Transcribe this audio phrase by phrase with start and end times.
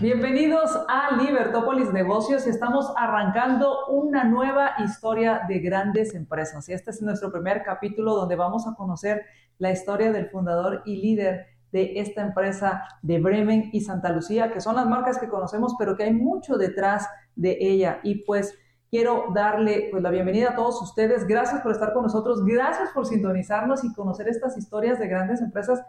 [0.00, 2.46] Bienvenidos a Libertópolis Negocios.
[2.46, 6.66] Estamos arrancando una nueva historia de grandes empresas.
[6.70, 9.26] Y este es nuestro primer capítulo donde vamos a conocer
[9.58, 14.62] la historia del fundador y líder de esta empresa de Bremen y Santa Lucía, que
[14.62, 18.00] son las marcas que conocemos, pero que hay mucho detrás de ella.
[18.02, 18.58] Y pues
[18.90, 21.26] quiero darle pues, la bienvenida a todos ustedes.
[21.26, 22.42] Gracias por estar con nosotros.
[22.46, 25.82] Gracias por sintonizarnos y conocer estas historias de grandes empresas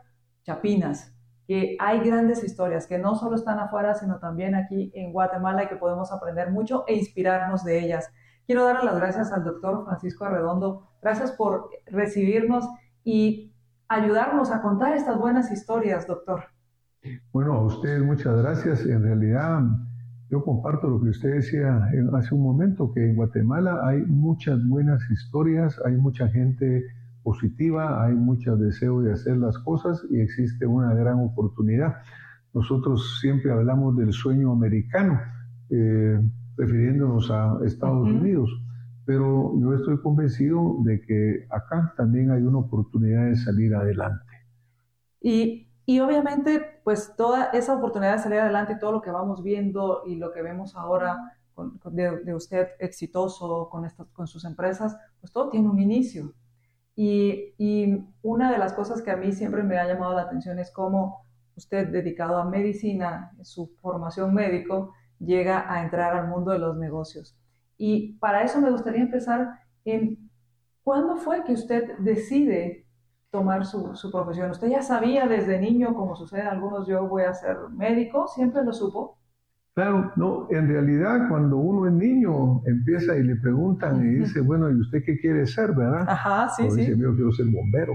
[0.44, 1.14] chapinas
[1.52, 5.68] que hay grandes historias que no solo están afuera, sino también aquí en Guatemala y
[5.68, 8.10] que podemos aprender mucho e inspirarnos de ellas.
[8.46, 10.88] Quiero dar las gracias al doctor Francisco Arredondo.
[11.02, 12.66] Gracias por recibirnos
[13.04, 13.54] y
[13.90, 16.46] ayudarnos a contar estas buenas historias, doctor.
[17.34, 18.86] Bueno, a ustedes muchas gracias.
[18.86, 19.60] En realidad,
[20.30, 25.02] yo comparto lo que usted decía hace un momento, que en Guatemala hay muchas buenas
[25.12, 26.86] historias, hay mucha gente
[27.24, 31.98] positiva, hay mucho deseo de hacer las cosas y existe una gran oportunidad.
[32.54, 35.20] Nosotros siempre hablamos del sueño americano,
[35.70, 36.20] eh,
[36.58, 38.50] refiriéndonos a Estados Unidos,
[39.06, 44.26] pero yo estoy convencido de que acá también hay una oportunidad de salir adelante.
[45.22, 50.04] Y, y obviamente, pues toda esa oportunidad de salir adelante todo lo que vamos viendo
[50.06, 51.18] y lo que vemos ahora
[51.92, 56.34] de, usted exitoso con, estas, con sus empresas, pues todo tiene un inicio.
[56.96, 57.54] Y,
[58.24, 61.26] una de las cosas que a mí siempre me ha llamado la atención es cómo
[61.56, 67.36] usted, dedicado a medicina, su formación médico, llega a entrar al mundo de los negocios.
[67.78, 70.30] Y para eso me gustaría empezar en
[70.84, 72.86] cuándo fue que usted decide
[73.32, 74.52] tomar su, su profesión.
[74.52, 78.28] ¿Usted ya sabía desde niño, como sucede en algunos, yo voy a ser médico?
[78.28, 79.21] ¿Siempre lo supo?
[79.74, 84.70] Claro, no, en realidad cuando uno es niño empieza y le preguntan y dice, bueno,
[84.70, 86.06] ¿y usted qué quiere ser, verdad?
[86.10, 86.82] Ajá, sí, sí.
[86.82, 87.94] Dice, yo quiero ser bombero,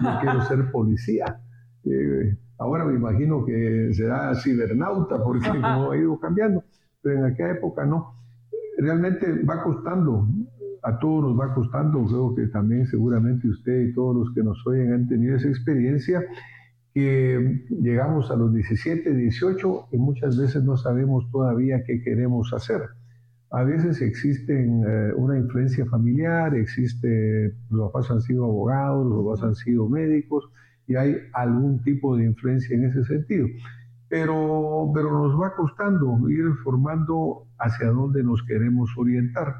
[0.00, 1.38] yo quiero ser policía.
[1.84, 6.64] Eh, ahora me imagino que será cibernauta porque como ha ido cambiando,
[7.02, 8.14] pero en aquella época no.
[8.78, 10.26] Realmente va costando,
[10.82, 14.66] a todos nos va costando, creo que también seguramente usted y todos los que nos
[14.66, 16.24] oyen han tenido esa experiencia
[16.94, 22.82] que llegamos a los 17, 18 y muchas veces no sabemos todavía qué queremos hacer.
[23.50, 29.42] A veces existe eh, una influencia familiar, existe, los papás han sido abogados, los papás
[29.42, 30.48] han sido médicos
[30.86, 33.46] y hay algún tipo de influencia en ese sentido.
[34.08, 39.56] Pero, pero nos va costando ir formando hacia dónde nos queremos orientar.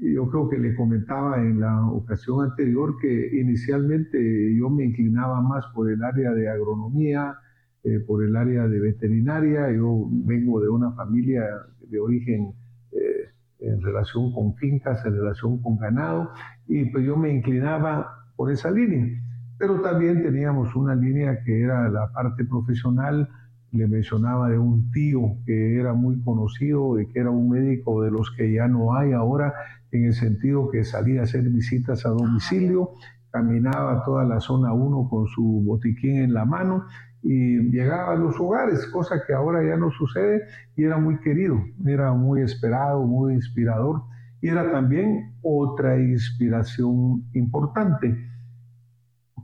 [0.00, 5.66] Yo creo que le comentaba en la ocasión anterior que inicialmente yo me inclinaba más
[5.74, 7.36] por el área de agronomía,
[7.82, 9.72] eh, por el área de veterinaria.
[9.72, 11.44] Yo vengo de una familia
[11.80, 12.52] de origen
[12.92, 16.30] eh, en relación con fincas, en relación con ganado,
[16.68, 19.20] y pues yo me inclinaba por esa línea.
[19.58, 23.28] Pero también teníamos una línea que era la parte profesional,
[23.72, 28.10] le mencionaba de un tío que era muy conocido, de que era un médico de
[28.10, 29.54] los que ya no hay ahora,
[29.90, 32.92] en el sentido que salía a hacer visitas a domicilio,
[33.30, 36.86] caminaba toda la zona 1 con su botiquín en la mano
[37.22, 40.44] y llegaba a los hogares, cosa que ahora ya no sucede
[40.76, 44.02] y era muy querido, era muy esperado, muy inspirador
[44.40, 48.16] y era también otra inspiración importante.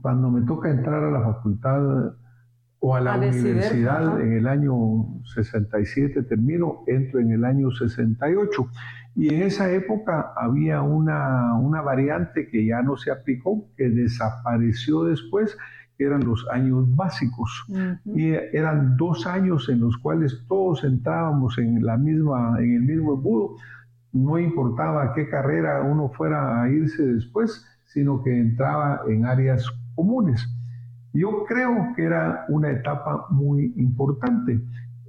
[0.01, 2.13] Cuando me toca entrar a la facultad
[2.87, 8.69] o a la universidad en el año 67 termino, entro en el año 68
[9.15, 15.03] y en esa época había una, una variante que ya no se aplicó, que desapareció
[15.03, 15.57] después,
[15.97, 17.65] que eran los años básicos.
[18.05, 23.15] Y eran dos años en los cuales todos entrábamos en, la misma, en el mismo
[23.15, 23.55] embudo.
[24.11, 30.54] No importaba qué carrera uno fuera a irse después, sino que entraba en áreas comunes.
[31.15, 34.59] Yo creo que era una etapa muy importante.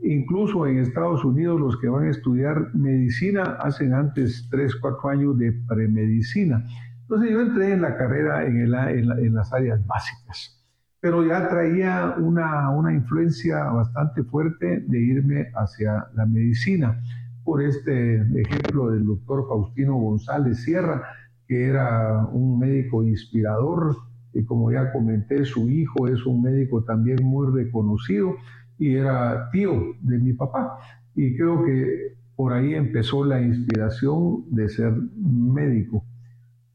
[0.05, 5.37] Incluso en Estados Unidos los que van a estudiar medicina hacen antes 3, 4 años
[5.37, 6.64] de premedicina.
[7.03, 10.64] Entonces yo entré en la carrera en, en, las áreas básicas,
[11.00, 17.00] pero ya traía una, una influencia bastante fuerte de irme hacia la medicina.
[17.43, 21.02] Por este ejemplo del doctor Faustino González Sierra,
[21.49, 23.97] que era un médico inspirador,
[24.37, 28.35] y como ya comenté, su hijo es un médico también muy reconocido
[28.79, 29.73] y era tío
[30.03, 30.79] de mi papá.
[31.15, 36.05] Y creo que por ahí empezó la inspiración de ser médico.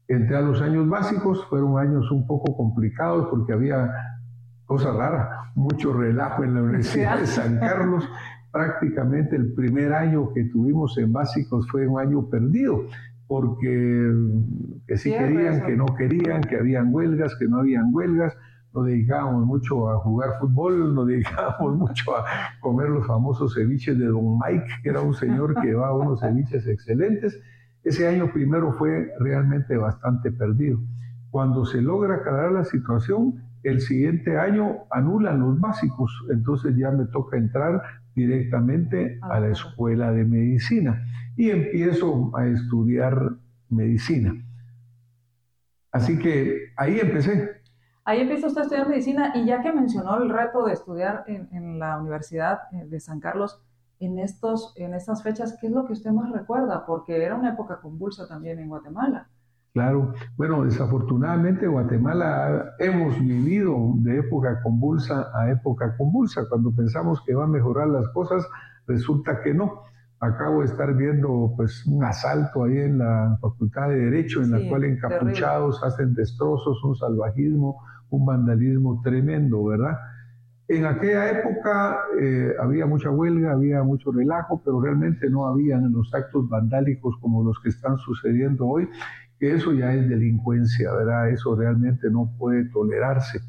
[0.08, 3.88] Entré a los años básicos, fueron años un poco complicados porque había
[4.64, 8.08] cosa rara, mucho relajo en la Universidad de San Carlos.
[8.50, 12.86] Prácticamente el primer año que tuvimos en básicos fue un año perdido,
[13.26, 14.12] porque
[14.86, 18.36] que sí querían, que no querían, que habían huelgas, que no habían huelgas.
[18.74, 22.24] Nos dedicábamos mucho a jugar fútbol, nos dedicábamos mucho a
[22.60, 26.66] comer los famosos ceviches de Don Mike, que era un señor que llevaba unos ceviches
[26.66, 27.38] excelentes.
[27.84, 30.78] Ese año primero fue realmente bastante perdido.
[31.30, 37.06] Cuando se logra aclarar la situación, el siguiente año anulan los básicos, entonces ya me
[37.06, 37.80] toca entrar
[38.14, 41.02] directamente a la escuela de medicina
[41.36, 43.36] y empiezo a estudiar
[43.68, 44.34] medicina.
[45.90, 47.62] Así que ahí empecé.
[48.04, 51.78] Ahí empieza usted a estudiar medicina y ya que mencionó el reto de estudiar en,
[51.78, 53.62] la Universidad eh, de San Carlos,
[54.00, 56.84] en, estos, en estas fechas, ¿qué es lo que usted más recuerda?
[56.84, 59.28] Porque era una época convulsa también en Guatemala.
[59.72, 66.46] Claro, bueno, desafortunadamente Guatemala hemos vivido de época convulsa a época convulsa.
[66.48, 68.46] Cuando pensamos que va a mejorar las cosas,
[68.86, 69.82] resulta que no.
[70.22, 74.68] Acabo de estar viendo pues un asalto ahí en la Facultad de Derecho, en la
[74.68, 79.98] cual encapuchados hacen destrozos, un salvajismo, un vandalismo tremendo, ¿verdad?
[80.68, 86.14] En aquella época eh, había mucha huelga, había mucho relajo, pero realmente no habían los
[86.14, 88.88] actos vandálicos como los que están sucediendo hoy
[89.40, 91.30] que eso ya es delincuencia, ¿verdad?
[91.30, 93.40] Eso realmente no puede tolerarse.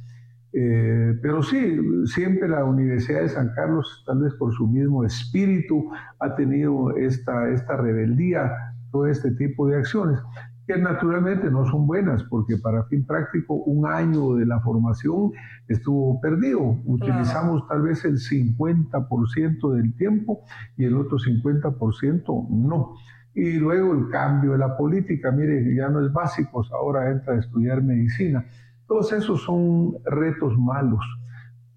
[0.55, 5.89] Eh, pero sí, siempre la Universidad de San Carlos, tal vez por su mismo espíritu,
[6.19, 8.51] ha tenido esta, esta rebeldía,
[8.91, 10.19] todo este tipo de acciones,
[10.67, 15.31] que naturalmente no son buenas, porque para fin práctico un año de la formación
[15.67, 16.77] estuvo perdido.
[16.85, 20.41] Utilizamos tal vez el 50% del tiempo
[20.77, 22.94] y el otro 50% no.
[23.33, 27.39] Y luego el cambio de la política, mire, ya no es básicos, ahora entra a
[27.39, 28.45] estudiar medicina.
[28.88, 31.03] Todos esos son retos malos.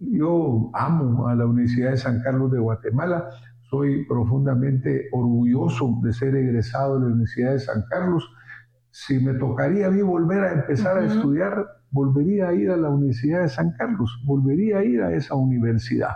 [0.00, 3.30] Yo amo a la Universidad de San Carlos de Guatemala,
[3.70, 8.28] soy profundamente orgulloso de ser egresado de la Universidad de San Carlos.
[8.90, 12.90] Si me tocaría a mí volver a empezar a estudiar, volvería a ir a la
[12.90, 16.10] Universidad de San Carlos, volvería a ir a esa universidad,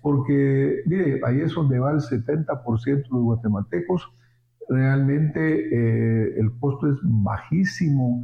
[0.00, 4.12] porque, mire, ahí es donde va el 70% de los guatemaltecos,
[4.68, 8.22] realmente eh, el costo es bajísimo,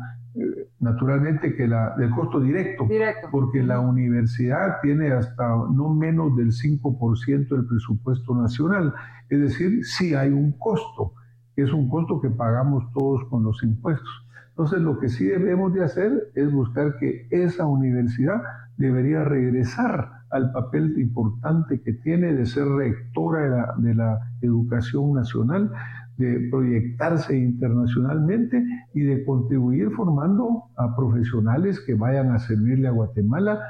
[0.80, 2.86] naturalmente que la, del costo directo,
[3.30, 8.94] porque la universidad tiene hasta no menos del 5% del presupuesto nacional,
[9.28, 11.14] es decir, sí hay un costo,
[11.56, 14.26] es un costo que pagamos todos con los impuestos.
[14.50, 18.42] Entonces lo que sí debemos de hacer es buscar que esa universidad
[18.76, 25.14] debería regresar al papel importante que tiene de ser rectora de la, de la educación
[25.14, 25.72] nacional,
[26.18, 28.62] de proyectarse internacionalmente
[28.92, 33.60] y de contribuir formando a profesionales que vayan a servirle a Guatemala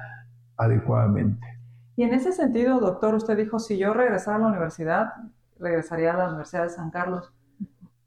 [0.57, 1.47] adecuadamente.
[1.95, 5.13] Y en ese sentido, doctor, usted dijo, si yo regresara a la universidad,
[5.59, 7.33] regresaría a la Universidad de San Carlos.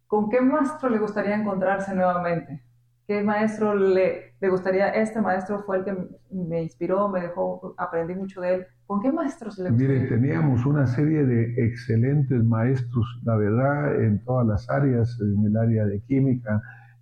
[0.08, 2.64] ¿Con qué maestro le gustaría encontrarse nuevamente?
[3.08, 4.90] ¿Qué maestro le, le gustaría?
[4.90, 5.98] Este maestro fue el que
[6.32, 8.66] me inspiró, me dejó, aprendí mucho de él.
[8.86, 10.00] ¿Con qué maestros le gustaría?
[10.00, 15.58] Mire, teníamos una serie de excelentes maestros, la verdad, en todas las áreas, en el
[15.58, 16.62] área de química,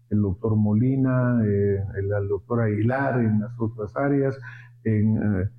[0.09, 4.37] el doctor Molina, eh, el, doctor Aguilar, en las otras áreas,
[4.83, 5.49] en, eh,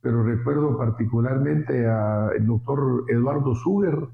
[0.00, 4.08] pero recuerdo particularmente al doctor Eduardo Suger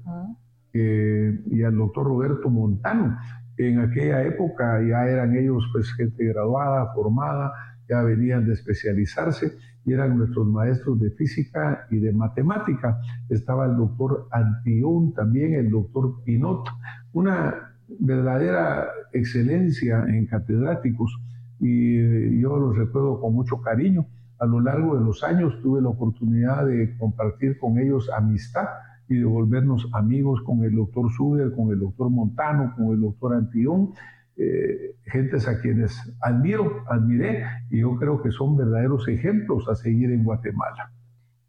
[0.73, 3.17] y al doctor Roberto Montano,
[3.57, 7.51] en aquella época ya eran ellos pues gente graduada, formada,
[7.89, 12.99] ya venían de especializarse y eran nuestros maestros de física y de matemática.
[13.29, 16.67] Estaba el doctor Antión también, el doctor Pinot,
[17.13, 21.17] una verdadera excelencia en catedráticos
[21.59, 24.05] y yo los recuerdo con mucho cariño.
[24.39, 28.67] A lo largo de los años tuve la oportunidad de compartir con ellos amistad
[29.09, 33.35] y de volvernos amigos con el doctor Suder, con el doctor Montano, con el doctor
[33.35, 33.93] Antión,
[34.35, 40.11] eh, gentes a quienes admiro, admiré, y yo creo que son verdaderos ejemplos a seguir
[40.11, 40.91] en Guatemala.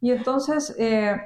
[0.01, 1.21] Y entonces, eh,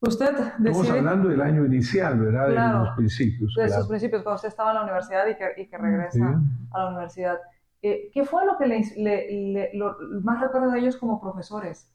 [0.00, 0.70] usted decide...
[0.70, 2.48] Estamos hablando del año inicial, ¿verdad?
[2.48, 3.54] de los principios.
[3.54, 6.78] De sus principios, cuando usted estaba en la universidad y que, y que regresa a
[6.78, 7.38] la universidad.
[7.82, 11.90] Eh, ¿Qué fue lo que le, le, lo más recuerda de ellos como profesores?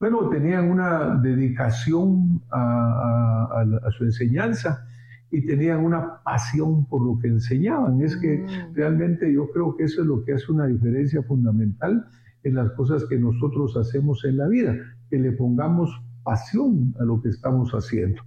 [0.00, 3.64] Bueno, tenían una dedicación a,
[3.96, 4.86] su enseñanza
[5.30, 8.00] y tenían una pasión por lo que enseñaban.
[8.00, 8.74] Es que mm.
[8.74, 12.06] realmente yo creo que eso es lo que hace una diferencia fundamental
[12.44, 14.74] en las cosas que nosotros hacemos en la vida,
[15.10, 15.90] que le pongamos
[16.22, 18.22] pasión a lo que estamos haciendo.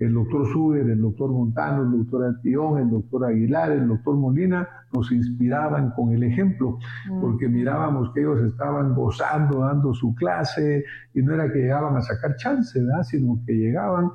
[0.00, 4.66] El doctor Suber, el doctor Montano, el doctor Antillón, el doctor Aguilar, el doctor Molina,
[4.92, 6.78] nos inspiraban con el ejemplo,
[7.20, 12.00] porque mirábamos que ellos estaban gozando, dando su clase, y no era que llegaban a
[12.00, 13.02] sacar chance, ¿verdad?
[13.02, 14.10] sino que llegaban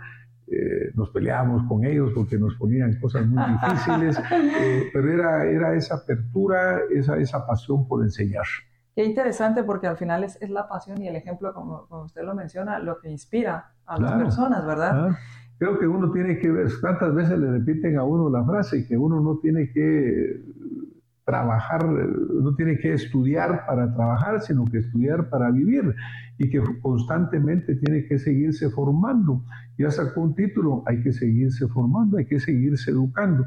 [0.48, 5.76] eh, nos peleábamos con ellos porque nos ponían cosas muy difíciles, eh, pero era, era
[5.76, 8.46] esa apertura, esa, esa pasión por enseñar.
[8.96, 12.22] Qué interesante porque al final es, es la pasión y el ejemplo, como, como, usted
[12.22, 15.18] lo menciona, lo que inspira a las personas, ¿verdad?
[15.58, 18.98] Creo que uno tiene que ver, tantas veces le repiten a uno la frase que
[18.98, 20.42] uno no tiene que
[21.26, 25.96] trabajar, no tiene que estudiar para trabajar, sino que estudiar para vivir
[26.38, 29.44] y que constantemente tiene que seguirse formando.
[29.78, 33.46] Ya sacó un título, hay que seguirse formando, hay que seguirse educando.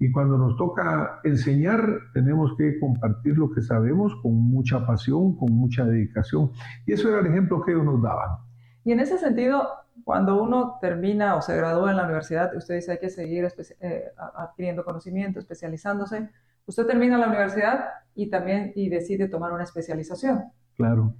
[0.00, 1.82] Y cuando nos toca enseñar,
[2.14, 6.50] tenemos que compartir lo que sabemos con mucha pasión, con mucha dedicación.
[6.86, 8.38] Y eso era el ejemplo que ellos nos daban.
[8.84, 9.66] Y en ese sentido,
[10.04, 13.46] cuando uno termina o se gradúa en la universidad, usted dice hay que seguir
[13.80, 14.04] eh,
[14.36, 16.28] adquiriendo conocimiento, especializándose.
[16.66, 20.44] Usted termina la universidad y también y decide tomar una especialización.
[20.76, 21.14] Claro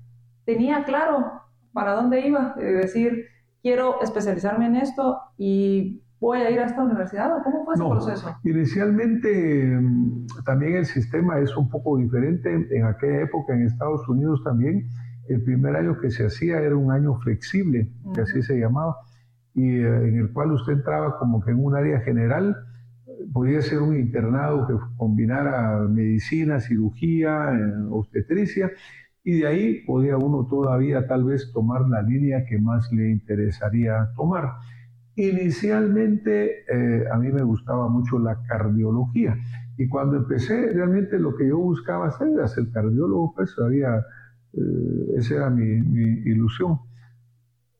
[0.48, 1.42] tenía claro
[1.74, 3.26] para dónde iba, es decir,
[3.60, 7.42] quiero especializarme en esto y voy a ir a esta universidad.
[7.44, 8.34] ¿Cómo fue ese proceso?
[8.44, 12.48] Inicialmente mm, también el sistema es un poco diferente.
[12.70, 14.88] En aquella época en Estados Unidos también
[15.28, 18.96] el primer año que se hacía era un año flexible, que así se llamaba,
[19.54, 22.56] y eh, en el cual usted entraba como que en un área general.
[23.32, 28.70] Podía ser un internado que combinara medicina, cirugía, eh, obstetricia,
[29.24, 34.08] y de ahí podía uno todavía tal vez tomar la línea que más le interesaría
[34.16, 34.52] tomar.
[35.16, 39.36] Inicialmente eh, a mí me gustaba mucho la cardiología
[39.76, 44.04] y cuando empecé realmente lo que yo buscaba hacer era ser cardiólogo, pues había,
[44.58, 46.80] eh, esa era mi, ilusión.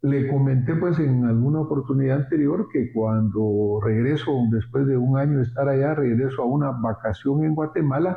[0.03, 5.45] Le comenté pues en alguna oportunidad anterior que cuando regreso, después de un año de
[5.45, 8.17] estar allá, regreso a una vacación en Guatemala,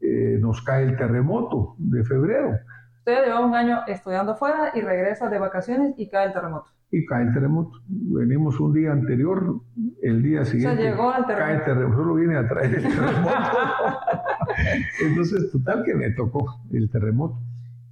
[0.00, 2.58] eh, nos cae el terremoto de febrero.
[2.98, 6.70] Usted lleva un año estudiando afuera y regresa de vacaciones y cae el terremoto.
[6.90, 7.78] Y cae el terremoto.
[7.86, 9.60] Venimos un día anterior,
[10.02, 10.82] el día siguiente.
[10.82, 11.46] llegó al terremoto.
[11.46, 13.30] Cae el terremoto, solo viene a traer el terremoto.
[15.06, 17.38] Entonces, total que me tocó el terremoto.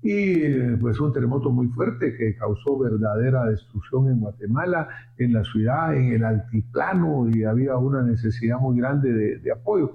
[0.00, 5.96] Y pues un terremoto muy fuerte que causó verdadera destrucción en Guatemala, en la ciudad,
[5.96, 9.94] en el altiplano, y había una necesidad muy grande de, de apoyo.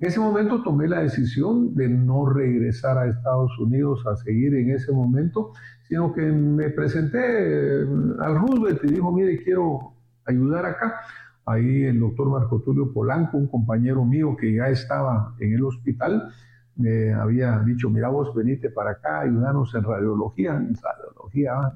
[0.00, 4.70] En ese momento tomé la decisión de no regresar a Estados Unidos a seguir en
[4.70, 5.52] ese momento,
[5.88, 7.86] sino que me presenté eh,
[8.20, 9.92] al Roosevelt y dijo, mire, quiero
[10.24, 11.00] ayudar acá.
[11.44, 16.30] Ahí el doctor Marco Tulio Polanco, un compañero mío que ya estaba en el hospital,
[16.76, 20.54] me había dicho, mira vos, venite para acá, ayudarnos en radiología.
[20.56, 21.74] En radiología, ah,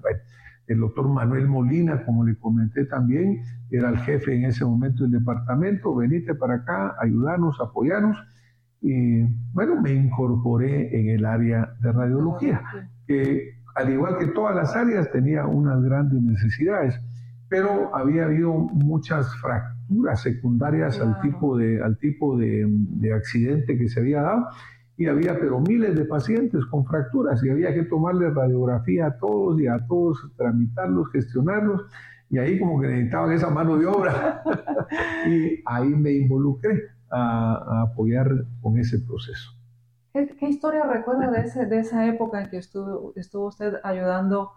[0.67, 5.13] el doctor Manuel Molina, como le comenté también, era el jefe en ese momento del
[5.13, 8.17] departamento, venite para acá, ayudarnos, apoyarnos.
[8.81, 9.23] Y
[9.53, 12.63] bueno, me incorporé en el área de radiología,
[13.07, 16.99] que al igual que todas las áreas tenía unas grandes necesidades,
[17.49, 23.89] pero había habido muchas fracturas secundarias al tipo, de, al tipo de, de accidente que
[23.89, 24.47] se había dado
[24.97, 29.61] y había pero miles de pacientes con fracturas y había que tomarle radiografía a todos
[29.61, 31.87] y a todos tramitarlos, gestionarlos
[32.31, 34.43] y ahí como que necesitaban esa mano de obra
[35.27, 38.29] y ahí me involucré a, apoyar
[38.61, 39.51] con ese proceso.
[40.13, 44.53] ¿Qué, historia recuerda de, ese, de esa época en que estuvo, estuvo usted ayudando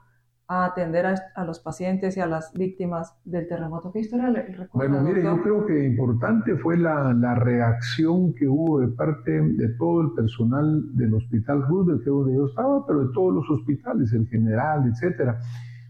[0.50, 3.92] a atender a, los pacientes y a las víctimas del terremoto.
[3.92, 4.70] ¿Qué historia le recuerda?
[4.74, 9.70] Bueno, mire, yo creo que importante fue la, la, reacción que hubo de parte de
[9.78, 13.50] todo el personal del Hospital Roosevelt, que es donde yo estaba, pero de todos los
[13.50, 15.38] hospitales, el general, etcétera,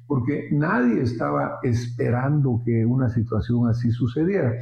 [0.07, 4.53] porque nadie estaba esperando que una situación así sucediera.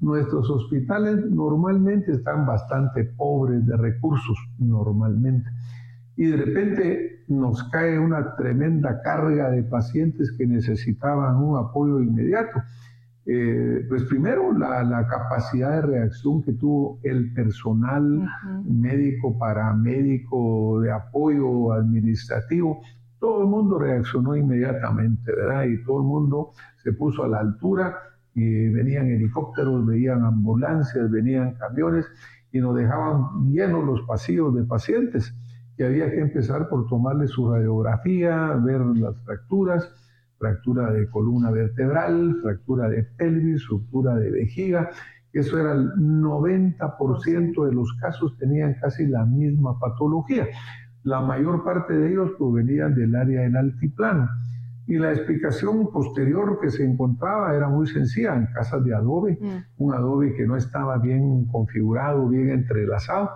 [0.00, 5.50] Nuestros hospitales normalmente están bastante pobres de recursos, normalmente
[6.22, 12.62] y de repente nos cae una tremenda carga de pacientes que necesitaban un apoyo inmediato.
[13.26, 18.24] Eh, pues primero la, la, capacidad de reacción que tuvo el personal
[18.64, 22.80] médico, paramédico, de apoyo administrativo,
[23.18, 25.64] todo el mundo reaccionó inmediatamente, ¿verdad?
[25.64, 26.52] Y todo el mundo
[26.84, 27.96] se puso a la altura
[28.32, 32.06] y venían helicópteros, venían ambulancias, venían camiones
[32.52, 35.34] y nos dejaban llenos los pasillos de pacientes
[35.82, 39.92] que había que empezar por tomarle su radiografía, ver las fracturas,
[40.38, 44.90] fractura de columna vertebral, fractura de pelvis, fractura de vejiga.
[45.32, 50.46] Eso era el 90% de los casos tenían casi la misma patología.
[51.02, 54.28] La mayor parte de ellos provenían del área del altiplano.
[54.86, 59.82] Y la explicación posterior que se encontraba era muy sencilla, en casas de adobe, mm.
[59.82, 63.30] un adobe que no estaba bien configurado, bien entrelazado.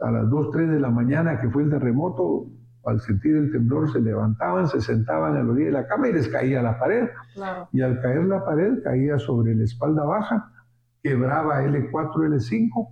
[0.00, 2.46] A las 2, 3 de la mañana que fue el terremoto,
[2.84, 6.12] al sentir el temblor se levantaban, se sentaban a la orilla de la cama y
[6.12, 7.08] les caía la pared.
[7.72, 10.52] Y al caer la pared caía sobre la espalda baja,
[11.02, 12.88] quebraba L4, L5,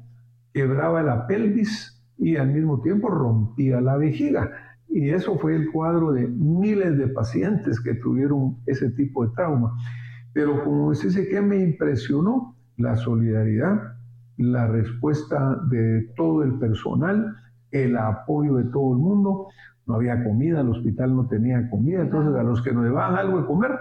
[0.53, 4.51] quebraba la pelvis y al mismo tiempo rompía la vejiga.
[4.89, 9.77] Y eso fue el cuadro de miles de pacientes que tuvieron ese tipo de trauma.
[10.33, 13.94] Pero como dice que me impresionó la solidaridad,
[14.37, 17.37] la respuesta de todo el personal,
[17.71, 19.49] el apoyo de todo el mundo.
[19.87, 23.41] No había comida, el hospital no tenía comida, entonces a los que nos llevaban algo
[23.41, 23.73] de comer,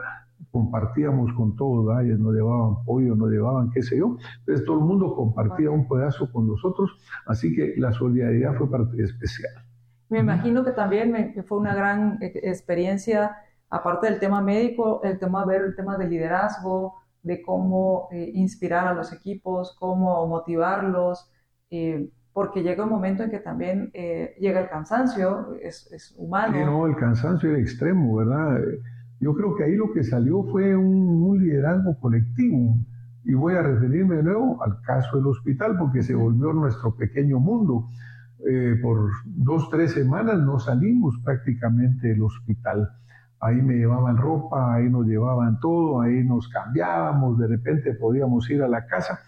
[0.52, 4.86] compartíamos con todos, ellos nos llevaban pollo, nos llevaban qué sé yo, entonces todo el
[4.86, 6.92] mundo compartía un pedazo con nosotros,
[7.26, 9.52] así que la solidaridad fue parte especial.
[10.10, 13.36] Me imagino que también fue una gran e, experiencia,
[13.70, 18.88] aparte del tema médico, el tema ver el tema del liderazgo, de cómo eh, inspirar
[18.88, 21.32] a los equipos, cómo motivarlos,
[21.70, 26.54] eh, porque llega un momento en que también eh, llega el cansancio, es, es humano.
[26.54, 28.60] Sí, no, el cansancio era extremo, ¿verdad?
[29.20, 32.76] Yo creo que ahí lo que salió fue un, un liderazgo colectivo.
[33.26, 37.40] Y voy a referirme de nuevo al caso del hospital, porque se volvió nuestro pequeño
[37.40, 37.88] mundo.
[38.82, 42.90] por dos, tres semanas no salimos prácticamente del hospital
[43.44, 48.64] ahí me llevaban ropa, ahí nos llevaban todo, ahí nos cambiábamos, de repente podíamos ir
[48.64, 49.20] a la casa,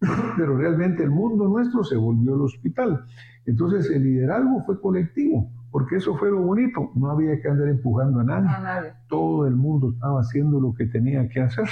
[0.36, 3.04] pero realmente el mundo nuestro se volvió el hospital.
[3.46, 8.20] Entonces el liderazgo fue colectivo, porque eso fue lo bonito, no había que andar empujando
[8.20, 11.68] a nadie, todo el mundo estaba haciendo lo que tenía que hacer,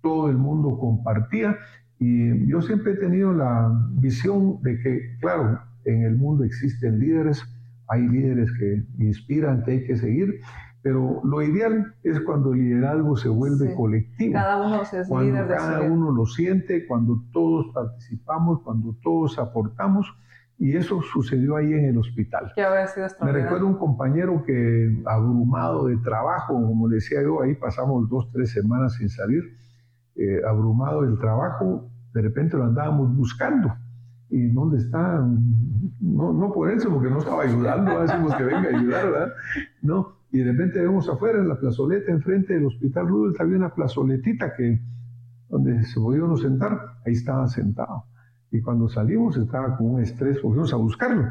[0.00, 1.56] todo el mundo compartía
[1.98, 7.42] y yo siempre he tenido la visión de que, claro, en el mundo existen líderes,
[7.88, 10.40] hay líderes que inspiran, que hay que seguir,
[10.82, 14.32] pero lo ideal es cuando el liderazgo se vuelve colectivo.
[14.32, 19.38] Cada uno es cuando líder de cada uno lo siente, cuando todos participamos, cuando todos
[19.38, 20.06] aportamos.
[20.60, 22.52] Y eso sucedió ahí en el hospital.
[22.56, 28.50] Me recuerdo un compañero que, abrumado de trabajo, como decía yo, ahí pasamos dos, tres
[28.50, 29.44] semanas sin salir,
[30.16, 33.72] eh, abrumado del trabajo, de repente lo andábamos buscando.
[34.30, 35.24] ¿Y dónde está?
[36.00, 39.32] No, no por eso, porque no estaba ayudando, decimos que venga a ayudar, ¿verdad?
[39.80, 43.74] No, y de repente vemos afuera en la plazoleta, enfrente del Hospital Rudolf, había una
[43.74, 44.80] plazoletita que,
[45.48, 48.04] donde se podía uno sentar, ahí estaba sentado.
[48.50, 51.28] Y cuando salimos estaba con un estrés, fuimos a buscarlo.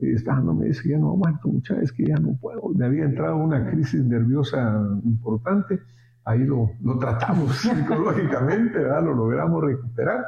[0.00, 2.68] Y estaba, no me dice, ya no aguanto mucha, es que ya no puedo.
[2.74, 5.78] Me había entrado una crisis nerviosa importante,
[6.24, 9.04] ahí lo, lo tratamos psicológicamente, ¿verdad?
[9.04, 10.24] lo logramos recuperar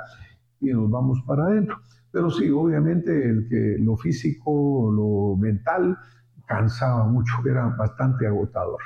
[0.60, 1.78] y nos vamos para adentro.
[2.12, 5.98] Pero sí, obviamente el que lo físico, lo mental,
[6.46, 8.80] cansaba mucho, era bastante agotador.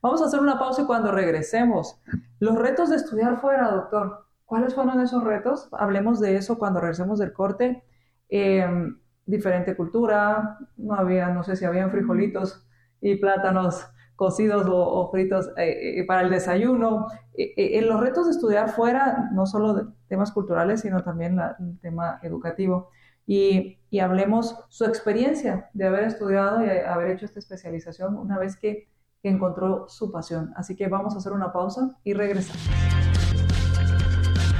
[0.00, 2.00] Vamos a hacer una pausa y cuando regresemos,
[2.40, 5.68] los retos de estudiar fuera, doctor, ¿cuáles fueron esos retos?
[5.72, 7.84] Hablemos de eso cuando regresemos del corte.
[8.28, 12.66] Em, diferente cultura, no había, no sé si habían frijolitos
[13.00, 13.86] y plátanos
[14.16, 17.06] cocidos o, fritos eh, eh, para el desayuno.
[17.34, 22.18] Eh, en los retos de estudiar fuera, no solo temas culturales, sino también el tema
[22.22, 22.90] educativo
[23.26, 28.88] y, hablemos su experiencia de haber estudiado y haber hecho esta especialización una vez que,
[29.24, 30.52] encontró su pasión.
[30.56, 32.60] Así que vamos a hacer una pausa y regresamos.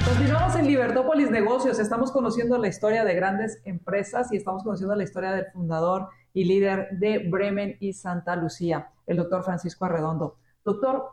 [0.07, 1.81] Continuamos en Libertópolis Negocios.
[1.81, 6.44] Estamos conociendo la historia de grandes empresas y estamos conociendo la historia del fundador y
[6.44, 10.37] líder de Bremen y Santa Lucía, el doctor Francisco Arredondo.
[10.64, 11.11] Doctor,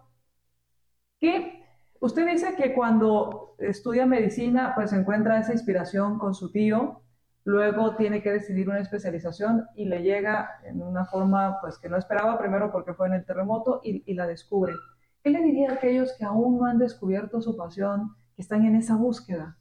[1.20, 1.66] ¿qué?
[2.02, 7.02] Usted dice que cuando estudia medicina, pues encuentra esa inspiración con su tío,
[7.50, 11.98] luego tiene que decidir una especialización y le llega en una forma pues que no
[11.98, 14.74] esperaba, primero porque fue en el terremoto y, la descubre.
[15.24, 18.76] ¿Qué le diría a aquellos que aún no han descubierto su pasión, que están en
[18.76, 19.58] esa búsqueda?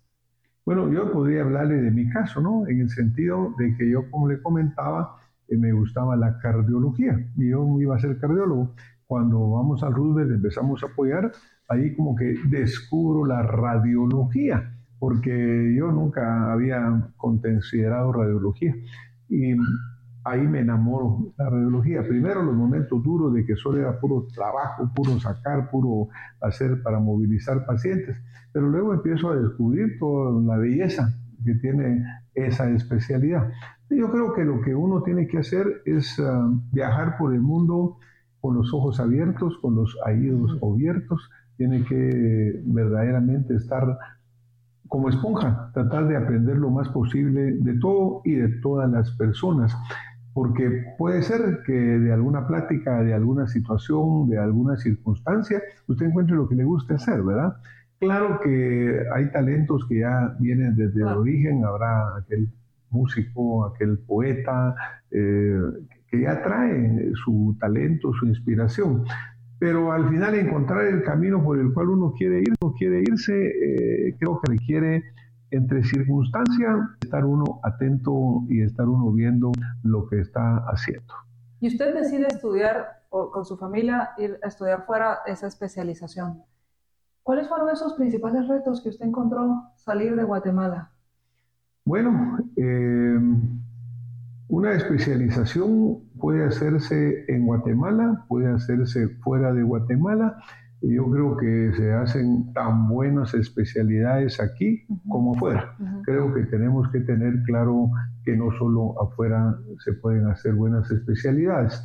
[0.67, 2.67] Bueno, yo podría hablarle de mi caso, ¿no?
[2.69, 5.17] En el sentido de que yo, como le comentaba,
[5.49, 8.75] eh, me gustaba la cardiología y yo iba a ser cardiólogo.
[9.07, 11.33] Cuando vamos al Roosevelt empezamos a apoyar,
[11.69, 18.75] ahí como que descubro la radiología porque yo nunca había considerado radiología.
[19.29, 19.55] Y
[20.25, 22.03] ahí me enamoro de la radiología.
[22.03, 26.09] Primero los momentos duros de que solo era puro trabajo, puro sacar, puro
[26.41, 28.17] hacer para movilizar pacientes.
[28.53, 33.51] Pero luego empiezo a descubrir toda la belleza que tiene esa especialidad.
[33.91, 37.97] Yo creo que lo que uno tiene que hacer es ah, viajar por el mundo
[38.41, 41.31] con los ojos abiertos, con los oídos abiertos.
[41.57, 43.99] Tiene que verdaderamente estar
[44.89, 49.77] como esponja, tratar de aprender lo más posible de todo y de todas las personas,
[50.33, 56.37] porque puede ser que de alguna plática, de alguna situación, de alguna circunstancia, usted encuentre
[56.37, 57.57] lo que le guste hacer, ¿verdad?
[57.99, 62.49] Claro que hay talentos que ya vienen desde el origen, habrá aquel
[62.91, 64.75] músico, aquel poeta,
[65.11, 65.61] eh,
[66.09, 69.05] que ya trae su talento, su inspiración.
[69.59, 73.35] Pero al final encontrar el camino por el cual uno quiere ir, no quiere irse,
[73.35, 75.05] eh, creo que requiere
[75.51, 79.51] entre circunstancias estar uno atento y estar uno viendo
[79.83, 81.15] lo que está haciendo.
[81.61, 86.43] Y usted decide estudiar o con su familia ir a estudiar fuera esa especialización.
[87.23, 90.93] ¿Cuáles fueron esos principales retos que usted encontró salir de Guatemala?
[91.85, 93.19] Bueno, eh,
[94.49, 100.37] una especialización puede hacerse en Guatemala, puede hacerse fuera de Guatemala.
[100.81, 105.75] Y yo creo que se hacen tan buenas especialidades aquí como fuera.
[106.05, 107.91] Creo que tenemos que tener claro
[108.25, 111.83] que no solo afuera se pueden hacer buenas especialidades.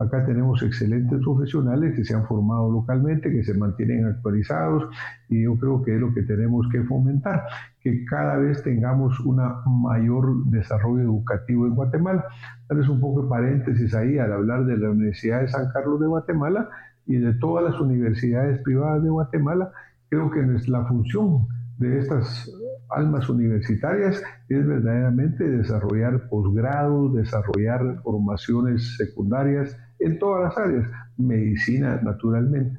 [0.00, 4.88] Acá tenemos excelentes profesionales que se han formado localmente, que se mantienen actualizados
[5.28, 7.44] y yo creo que es lo que tenemos que fomentar,
[7.80, 9.40] que cada vez tengamos un
[9.82, 12.24] mayor desarrollo educativo en Guatemala.
[12.66, 16.08] Tal un poco de paréntesis ahí al hablar de la Universidad de San Carlos de
[16.08, 16.68] Guatemala
[17.06, 19.70] y de todas las universidades privadas de Guatemala.
[20.08, 21.46] Creo que la función
[21.78, 22.50] de estas
[22.90, 32.78] almas universitarias es verdaderamente desarrollar posgrados, desarrollar formaciones secundarias en todas las áreas, medicina naturalmente.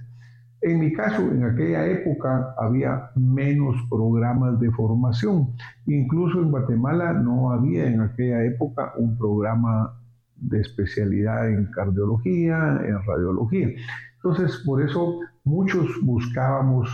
[0.61, 5.53] En mi caso, en aquella época había menos programas de formación.
[5.85, 9.93] Incluso en Guatemala no había en aquella época un programa
[10.37, 13.69] de especialidad en cardiología, en radiología.
[14.15, 16.89] Entonces, por eso muchos buscábamos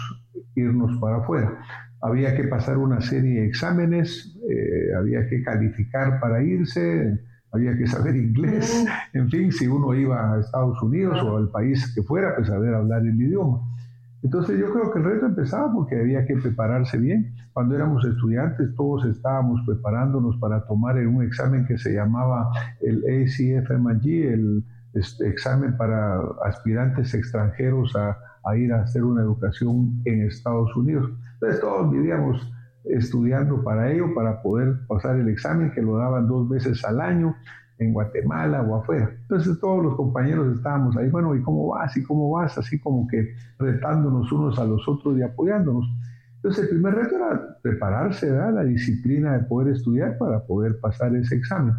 [0.55, 1.57] irnos para afuera.
[2.01, 7.19] Había que pasar una serie de exámenes, eh, había que calificar para irse,
[7.51, 11.93] había que saber inglés, en fin, si uno iba a Estados Unidos o al país
[11.93, 13.61] que fuera, pues saber hablar el idioma.
[14.23, 17.33] Entonces yo creo que el reto empezaba porque había que prepararse bien.
[17.53, 24.05] Cuando éramos estudiantes todos estábamos preparándonos para tomar un examen que se llamaba el ACFMG,
[24.05, 30.75] el este, examen para aspirantes extranjeros a, a ir a hacer una educación en Estados
[30.75, 31.09] Unidos.
[31.33, 32.51] Entonces todos vivíamos
[32.83, 37.35] estudiando para ello, para poder pasar el examen, que lo daban dos veces al año
[37.77, 39.11] en Guatemala o afuera.
[39.21, 41.95] Entonces todos los compañeros estábamos ahí, bueno, ¿y cómo vas?
[41.97, 42.57] ¿Y cómo vas?
[42.57, 45.85] Así como que retándonos unos a los otros y apoyándonos.
[46.35, 48.53] Entonces el primer reto era prepararse, ¿verdad?
[48.53, 51.73] la disciplina de poder estudiar para poder pasar ese examen.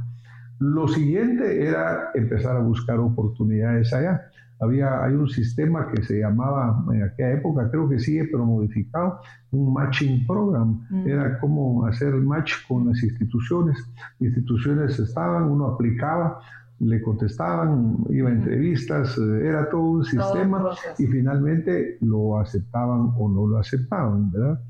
[0.58, 4.31] Lo siguiente era empezar a buscar oportunidades allá
[4.62, 9.18] había, hay un sistema que se llamaba en aquella época, creo que sigue, pero modificado,
[9.50, 10.86] un matching program.
[10.88, 11.08] Mm.
[11.08, 13.76] Era como hacer match con las instituciones.
[14.20, 16.38] Instituciones estaban, uno aplicaba,
[16.78, 23.28] le contestaban, iba a entrevistas, eh, era todo un sistema y finalmente lo aceptaban o
[23.28, 24.60] no lo aceptaban, ¿verdad?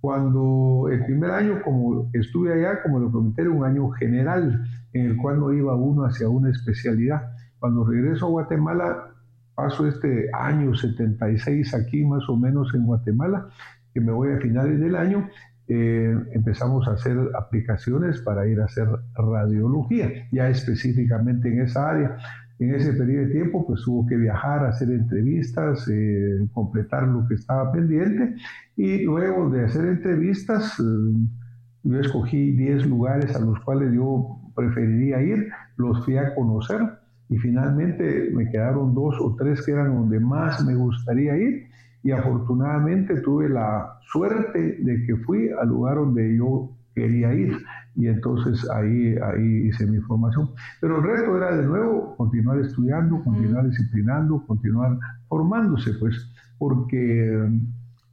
[0.00, 5.06] Cuando el primer año, como estuve allá, como lo prometí, era un año general en
[5.06, 7.30] el cual no iba uno hacia una especialidad.
[7.58, 9.13] Cuando regreso a Guatemala,
[9.54, 13.48] paso este año 76 aquí más o menos en Guatemala,
[13.92, 15.28] que me voy a finales del año,
[15.66, 22.16] eh, empezamos a hacer aplicaciones para ir a hacer radiología, ya específicamente en esa área.
[22.58, 27.34] En ese periodo de tiempo, pues hubo que viajar, hacer entrevistas, eh, completar lo que
[27.34, 28.36] estaba pendiente
[28.76, 30.82] y luego de hacer entrevistas, eh,
[31.82, 36.80] yo escogí 10 lugares a los cuales yo preferiría ir, los fui a conocer
[37.28, 41.66] y finalmente me quedaron dos o tres que eran donde más me gustaría ir
[42.02, 47.56] y afortunadamente tuve la suerte de que fui al lugar donde yo quería ir
[47.96, 50.50] y entonces ahí, ahí hice mi formación.
[50.80, 56.14] Pero el reto era de nuevo continuar estudiando, continuar disciplinando, continuar formándose, pues,
[56.58, 57.48] porque,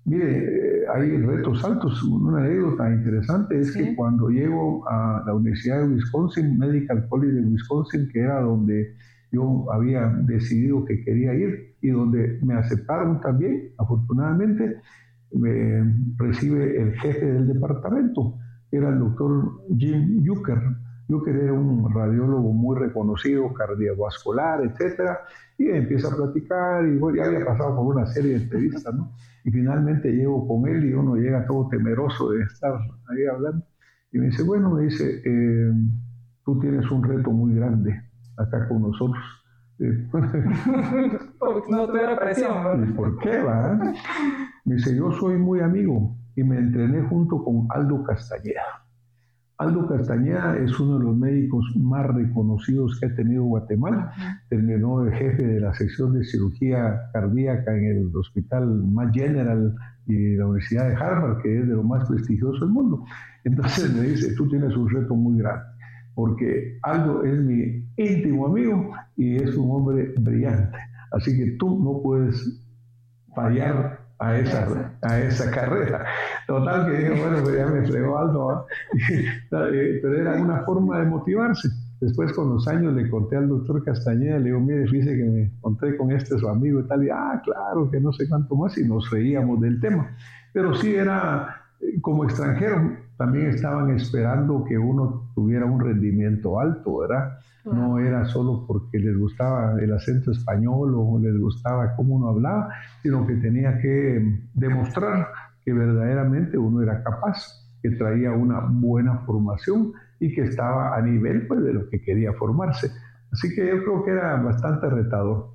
[0.05, 2.03] mire, hay retos altos.
[2.03, 7.47] Una anécdota interesante es que cuando llego a la Universidad de Wisconsin, Medical College de
[7.47, 8.95] Wisconsin, que era donde
[9.31, 14.77] yo había decidido que quería ir y donde me aceptaron también, afortunadamente,
[15.33, 18.37] me recibe el jefe del departamento,
[18.71, 20.59] era el doctor Jim Yucker.
[21.11, 25.19] Yucker era un radiólogo muy reconocido, cardiovascular, etcétera,
[25.57, 29.11] y empieza a platicar y bueno, ya había pasado por una serie de entrevistas, ¿no?
[29.43, 33.65] Y finalmente llego con él y uno llega todo temeroso de estar ahí hablando.
[34.13, 35.73] Y me dice, bueno, me dice, eh,
[36.45, 38.01] tú tienes un reto muy grande
[38.37, 39.23] acá con nosotros.
[39.81, 42.93] no tuviera presión.
[42.95, 43.77] ¿Por qué va?
[44.63, 48.80] Me dice, yo soy muy amigo y me entrené junto con Aldo Castañeda.
[49.61, 54.11] Aldo Castañeda es uno de los médicos más reconocidos que ha tenido Guatemala.
[54.49, 59.75] Terminó de jefe de la sección de cirugía cardíaca en el hospital más general
[60.07, 63.05] y la Universidad de Harvard, que es de lo más prestigioso del mundo.
[63.43, 65.63] Entonces me dice, tú tienes un reto muy grande,
[66.15, 70.79] porque Aldo es mi íntimo amigo y es un hombre brillante.
[71.11, 72.65] Así que tú no puedes
[73.35, 74.67] fallar a esa,
[75.01, 76.05] a esa carrera.
[76.45, 78.67] Total que dije, bueno, pues ya me fregó Aldo,
[79.11, 81.69] eh, pero era una forma de motivarse.
[81.99, 85.41] Después con los años le conté al doctor Castañeda, le digo, mire, fíjese que me
[85.43, 88.77] encontré con este su amigo y tal, y ah, claro, que no sé cuánto más,
[88.77, 90.15] y nos reíamos del tema.
[90.53, 91.60] Pero sí era,
[92.01, 97.37] como extranjero, también estaban esperando que uno tuviera un rendimiento alto, ¿verdad?
[97.63, 102.69] No era solo porque les gustaba el acento español o les gustaba cómo uno hablaba,
[103.03, 105.27] sino que tenía que demostrar
[105.63, 111.45] que verdaderamente uno era capaz, que traía una buena formación y que estaba a nivel
[111.47, 112.91] pues, de lo que quería formarse.
[113.31, 115.51] Así que yo creo que era bastante retador.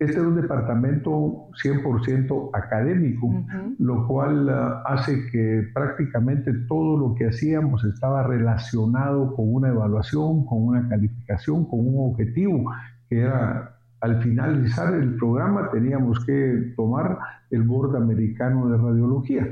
[0.00, 3.30] Este era un departamento 100% académico,
[3.78, 10.46] lo cual ah, hace que prácticamente todo lo que hacíamos estaba relacionado con una evaluación,
[10.46, 12.72] con una calificación, con un objetivo,
[13.10, 17.18] que era al finalizar el programa teníamos que tomar
[17.50, 19.48] el board americano de radiología.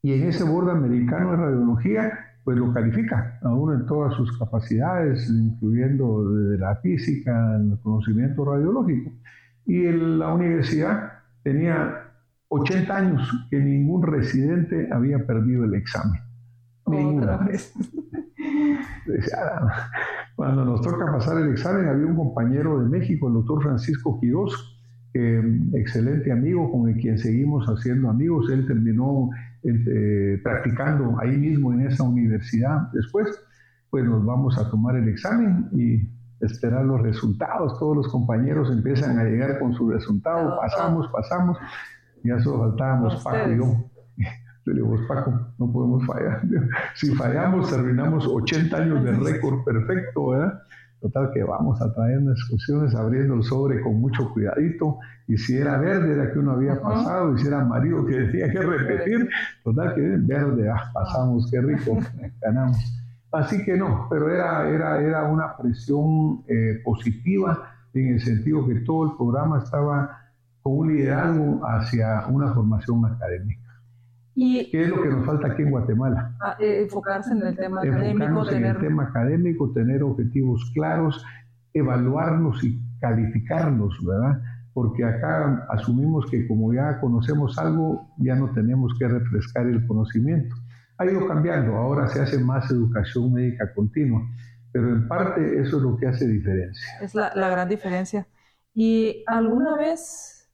[0.00, 4.38] Y en ese board americano de radiología pues lo califica a uno en todas sus
[4.38, 9.10] capacidades, incluyendo desde la física, el conocimiento radiológico.
[9.66, 11.10] Y en la universidad
[11.42, 12.04] tenía
[12.46, 16.20] 80 años que ningún residente había perdido el examen.
[16.86, 17.38] Ninguna.
[17.38, 17.74] vez.
[20.36, 24.54] Cuando nos toca pasar el examen, había un compañero de México, el doctor Francisco Quiroz,
[25.74, 28.48] excelente amigo con el quien seguimos haciendo amigos.
[28.52, 29.30] Él terminó
[29.62, 32.90] eh, practicando ahí mismo en esa universidad.
[32.92, 33.28] Después,
[33.90, 36.08] pues nos vamos a tomar el examen y
[36.40, 37.78] esperar los resultados.
[37.78, 40.58] Todos los compañeros empiezan a llegar con su resultado.
[40.60, 41.58] Pasamos, pasamos.
[42.22, 43.90] Ya solo faltábamos Paco y yo.
[44.66, 46.42] Le digo, Paco, no podemos fallar.
[46.94, 50.62] Si fallamos, terminamos 80 años de récord perfecto, ¿verdad?
[51.06, 54.98] Total que vamos a traer unas discusiones abriendo el sobre con mucho cuidadito.
[55.28, 58.50] Y si era verde era que uno había pasado, y si era amarillo que tenía
[58.50, 59.28] que repetir.
[59.62, 61.96] Total que verde, ah, pasamos, qué rico,
[62.40, 62.76] ganamos.
[63.30, 68.74] Así que no, pero era, era, era una presión eh, positiva en el sentido que
[68.80, 70.18] todo el programa estaba
[70.62, 73.62] con un liderazgo hacia una formación académica.
[74.38, 76.36] Y, ¿Qué es lo que nos falta aquí en Guatemala?
[76.42, 78.44] Ah, eh, enfocarse en el tema académico.
[78.44, 78.66] Tener...
[78.66, 81.24] en el tema académico, tener objetivos claros,
[81.72, 84.38] evaluarnos y calificarnos, ¿verdad?
[84.74, 90.54] Porque acá asumimos que como ya conocemos algo, ya no tenemos que refrescar el conocimiento.
[90.98, 94.20] Ha ido cambiando, ahora se hace más educación médica continua,
[94.70, 96.86] pero en parte eso es lo que hace diferencia.
[97.00, 98.26] Es la, la gran diferencia.
[98.74, 100.50] Y alguna vez,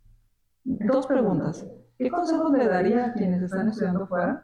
[0.62, 1.66] dos preguntas.
[2.02, 4.42] ¿Qué consejos le daría a quienes están estudiando fuera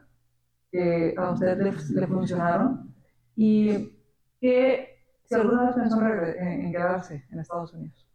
[0.71, 2.93] que a usted le, funcionaron?
[3.35, 3.97] Y
[4.39, 8.07] que si alguna vez pensó en quedarse en Estados Unidos.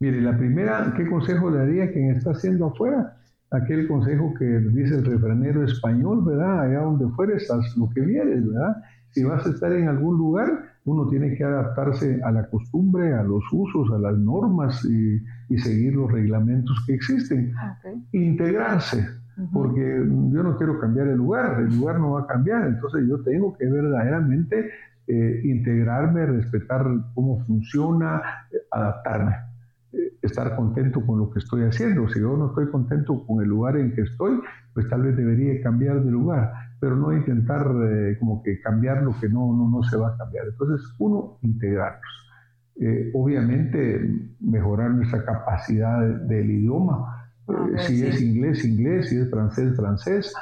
[0.00, 3.16] Mire, la primera, ¿qué consejo le daría a quien está haciendo afuera?
[3.50, 6.60] Aquel consejo que dice el refranero español, ¿verdad?
[6.60, 8.82] Allá donde fueres, haz lo que vienes, ¿verdad?
[9.12, 13.22] Si vas a estar en algún lugar, uno tiene que adaptarse a la costumbre, a
[13.22, 15.20] los usos, a las normas y,
[15.58, 17.52] seguir los reglamentos que existen.
[17.58, 17.76] Ah,
[18.12, 19.04] Integrarse,
[19.52, 23.20] porque yo no quiero cambiar el lugar, el lugar no va a cambiar, entonces yo
[23.22, 24.70] tengo que verdaderamente
[25.06, 28.22] eh, integrarme, respetar cómo funciona,
[28.70, 29.34] adaptarme,
[29.92, 32.08] eh, estar contento con lo que estoy haciendo.
[32.08, 34.40] Si yo no estoy contento con el lugar en que estoy,
[34.74, 39.14] pues tal vez debería cambiar de lugar pero no intentar eh, como que cambiar lo
[39.20, 40.46] que no, no, no, se va a cambiar.
[40.46, 42.00] Entonces, uno, integrarnos.
[42.80, 44.00] Eh, obviamente,
[44.40, 47.28] mejorar nuestra capacidad del idioma.
[47.46, 50.32] Eh, si es inglés, inglés, si es francés, francés,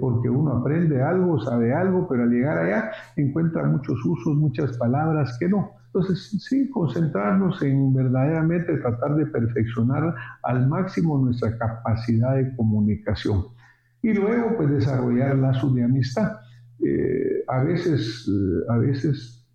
[0.00, 5.36] porque uno aprende algo, sabe algo, pero al llegar allá encuentra muchos usos, muchas palabras
[5.38, 5.72] que no.
[5.86, 13.46] Entonces, sí, concentrarnos en verdaderamente tratar de perfeccionar al máximo nuestra capacidad de comunicación
[14.04, 16.36] y luego pues desarrollar lazos de amistad.
[16.84, 19.48] Eh, a, veces, eh, a veces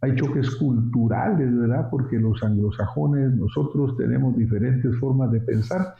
[0.00, 1.88] hay choques culturales, ¿verdad?
[1.88, 5.94] Porque los anglosajones, nosotros tenemos diferentes formas de pensar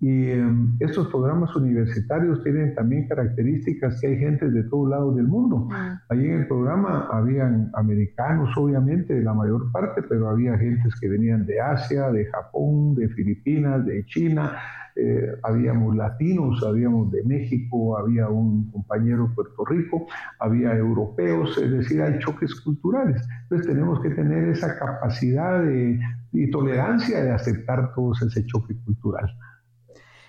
[0.00, 5.28] Y em, estos programas universitarios tienen también características que hay gente de todos lados del
[5.28, 5.68] mundo.
[6.08, 11.08] Allí en el programa habían americanos, obviamente, de la mayor parte, pero había gentes que
[11.08, 14.56] venían de Asia, de Japón, de Filipinas, de China,
[14.94, 20.06] eh, habíamos latinos, habíamos de México, había un compañero de Puerto Rico,
[20.38, 23.22] había europeos, es decir, hay choques culturales.
[23.42, 25.98] Entonces tenemos que tener esa capacidad de,
[26.32, 29.34] y tolerancia de aceptar todo ese choque cultural.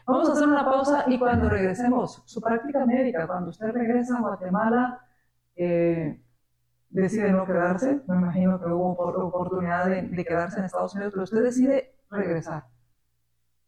[0.06, 4.22] Vamos a hacer una pausa y cuando regresemos, su práctica médica, cuando usted regresa a
[4.22, 5.00] Guatemala,
[5.56, 6.22] eh,
[6.90, 11.44] decide no quedarse, me imagino que hubo oportunidad de quedarse en Estados Unidos, pero usted
[11.44, 12.66] decide regresar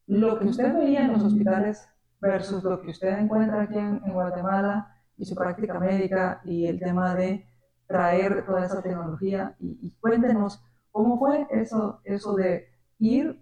[0.07, 1.87] lo que usted veía en los hospitales
[2.21, 7.15] versus lo que usted encuentra aquí en, Guatemala y su práctica médica y el tema
[7.15, 7.45] de
[7.87, 12.67] traer toda esa tecnología y, cuéntenos cómo fue eso, eso de
[12.99, 13.39] ir,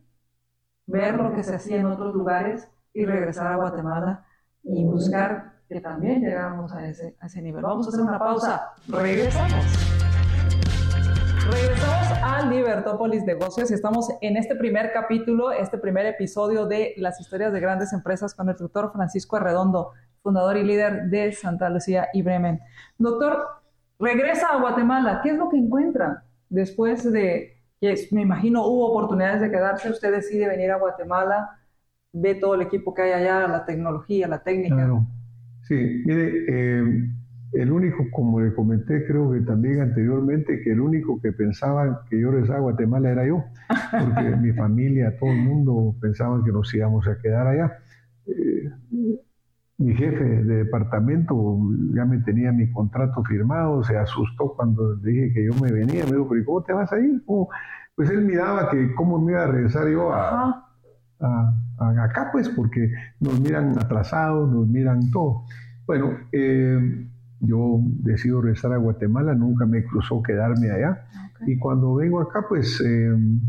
[0.85, 4.25] ver lo que se hacía en otros lugares y regresar a Guatemala
[4.63, 7.63] y buscar que también llegáramos a ese, a ese nivel.
[7.63, 8.73] Vamos a hacer una pausa.
[8.87, 9.65] Regresamos.
[11.51, 17.19] Regresamos a Libertópolis Negocios y estamos en este primer capítulo, este primer episodio de las
[17.19, 22.07] historias de grandes empresas con el doctor Francisco Arredondo, fundador y líder de Santa Lucía
[22.13, 22.61] y Bremen.
[22.97, 23.45] Doctor,
[23.99, 25.19] regresa a Guatemala.
[25.21, 29.89] ¿Qué es lo que encuentra después de que me imagino hubo oportunidades de quedarse?
[29.89, 31.59] Usted decide venir a Guatemala,
[32.13, 34.75] ve todo el equipo que hay allá, la tecnología, la técnica.
[34.75, 35.05] Claro.
[35.63, 36.83] Sí, mire, eh,
[37.53, 42.19] el único, como le comenté, creo que también anteriormente, que el único que pensaba que
[42.19, 43.43] yo regresaba a Guatemala era yo,
[43.91, 47.77] porque mi familia, todo el mundo pensaban que nos íbamos a quedar allá.
[48.25, 48.69] Eh,
[49.77, 51.59] mi jefe de departamento
[51.93, 56.11] ya me tenía mi contrato firmado, se asustó cuando dije que yo me venía, me
[56.11, 57.21] dijo, pero ¿cómo te vas a ir?
[57.95, 60.69] Pues él miraba que cómo me iba a regresar yo a,
[61.79, 65.43] acá, pues, porque nos miran atrasados, nos miran todo.
[65.85, 67.07] Bueno, eh,
[67.45, 71.05] yo decido regresar a Guatemala, nunca me cruzó quedarme allá.
[71.45, 73.39] Y cuando vengo acá, pues em,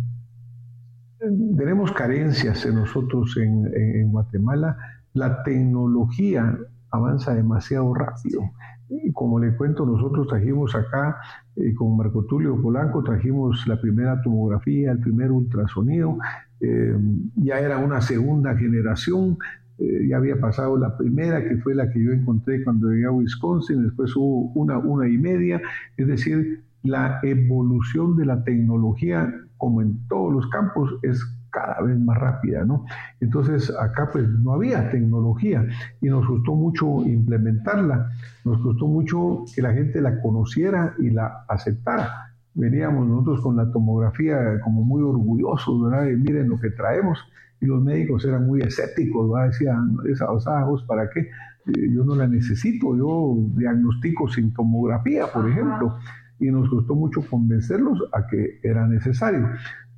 [1.56, 4.76] tenemos carencias en nosotros en, Guatemala.
[5.12, 6.58] La tecnología
[6.90, 8.42] avanza demasiado rápido.
[8.88, 11.16] Y como le cuento, nosotros trajimos acá,
[11.56, 16.18] eh, con Marco Tulio Polanco, trajimos la primera tomografía, el primer ultrasonido,
[16.60, 19.38] em, ya era una segunda generación,
[19.78, 23.10] eh, ya había pasado la primera, que fue la que yo encontré cuando llegué a
[23.10, 25.60] Wisconsin, después hubo una, una y media,
[25.96, 31.98] es decir, la evolución de la tecnología, como en todos los campos, es cada vez
[31.98, 32.84] más rápida, ¿no?
[33.20, 35.64] Entonces acá pues no había tecnología
[36.00, 38.10] y nos costó mucho implementarla,
[38.44, 42.34] nos costó mucho que la gente la conociera y la aceptara.
[42.54, 46.08] Veníamos nosotros con la tomografía como muy orgullosos, ¿verdad?
[46.08, 47.18] Y miren lo que traemos
[47.64, 49.46] y los médicos eran muy escépticos, ¿va?
[49.46, 51.20] decían, esa ojos, ¿para qué?
[51.20, 55.96] Eh, yo no la necesito, yo diagnostico sin tomografía, por ejemplo,
[56.38, 59.48] y nos costó mucho convencerlos a que era necesario.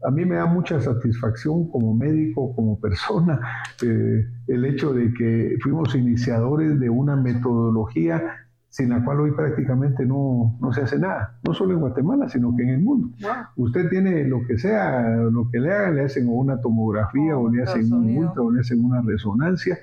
[0.06, 3.40] A mí me da mucha satisfacción como médico, como persona,
[3.82, 8.45] eh, el hecho de que fuimos iniciadores de una metodología
[8.76, 12.54] sin la cual hoy prácticamente no, no, se hace nada, no solo en Guatemala, sino
[12.54, 13.08] que en el mundo.
[13.56, 17.62] Usted tiene lo que sea, lo que le hagan, le hacen una tomografía o le
[17.62, 19.78] hacen un ultra o le hacen una resonancia,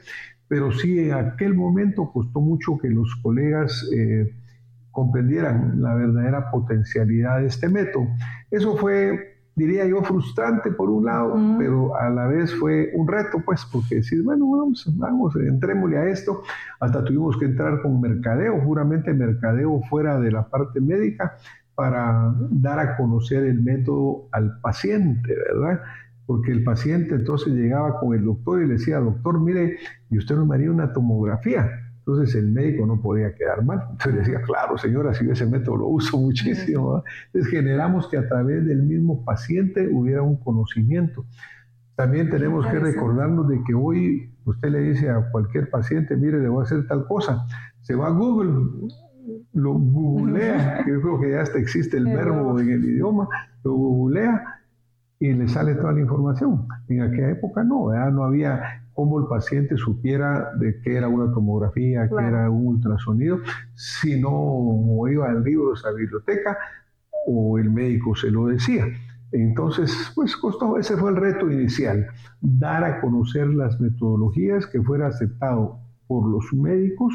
[0.48, 4.32] pero sí en aquel momento costó mucho que los colegas eh,
[4.92, 8.06] comprendieran la verdadera potencialidad de este método.
[8.52, 13.42] Eso fue diría yo, frustrante por un lado, pero a la vez fue un reto,
[13.46, 16.42] pues, porque decís, bueno, vamos, vamos, entrémosle a esto.
[16.80, 21.38] Hasta tuvimos que entrar con mercadeo, puramente mercadeo fuera de la parte médica,
[21.76, 25.82] para dar a conocer el método al paciente, ¿verdad?
[26.26, 29.78] Porque el paciente entonces llegaba con el doctor y le decía, doctor, mire,
[30.10, 31.83] y usted no me haría una tomografía.
[32.06, 33.80] Entonces el médico no podía quedar mal.
[33.92, 37.02] Entonces decía, claro, señora, si ese método lo uso muchísimo.
[37.28, 41.26] Entonces generamos que a través del mismo paciente hubiera un conocimiento.
[41.96, 46.50] También tenemos que recordarnos de que hoy usted le dice a cualquier paciente, mire, le
[46.50, 47.46] voy a hacer tal cosa.
[47.82, 48.90] Se va a Google,
[49.54, 53.30] lo googlea, que creo que ya hasta existe el verbo en el idioma,
[53.64, 54.44] lo googlea
[55.20, 56.68] y le sale toda la información.
[56.90, 61.34] En aquella época no, ya no había cómo el paciente supiera de qué era una
[61.34, 63.40] tomografía, qué era un ultrasonido,
[63.76, 66.58] si no iba al libro a la biblioteca
[67.26, 68.86] o el médico se lo decía.
[69.32, 72.08] Entonces, pues costó, ese fue el reto inicial,
[72.40, 77.14] dar a conocer las metodologías que fuera aceptado por los médicos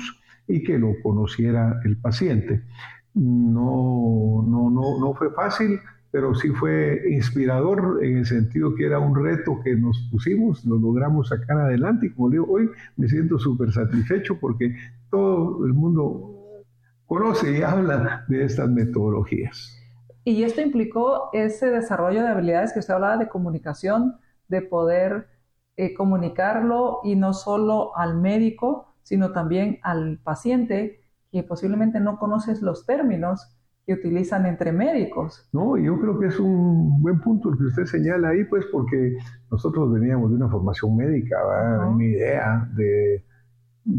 [0.49, 2.63] y que lo conociera el paciente.
[3.15, 5.79] No, no, no, no fue fácil,
[6.11, 10.77] pero sí fue inspirador en el sentido que era un reto que nos pusimos, lo
[10.79, 14.75] logramos sacar adelante y como digo, hoy me siento súper satisfecho porque
[15.11, 16.65] todo el mundo
[17.07, 19.75] conoce y habla de estas metodologías.
[20.25, 24.17] Y esto implicó ese desarrollo de habilidades que usted hablaba de comunicación,
[24.49, 25.29] de poder
[25.77, 31.01] eh, comunicarlo y no solo al médico, sino también al paciente
[31.31, 33.58] que posiblemente no conoces los términos
[33.89, 35.49] que utilizan entre médicos.
[35.51, 39.17] No, yo creo que es un buen punto el que usted señala ahí, pues porque
[39.51, 41.39] nosotros veníamos de una formación médica,
[41.89, 43.25] una idea de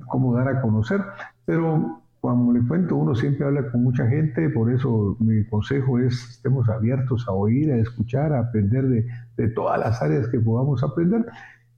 [0.07, 1.01] cómo dar a conocer,
[1.43, 6.13] pero como le cuento, uno siempre habla con mucha gente, por eso mi consejo es
[6.35, 10.83] estemos abiertos a oír, a escuchar, a aprender de, de todas las áreas que podamos
[10.83, 11.25] aprender.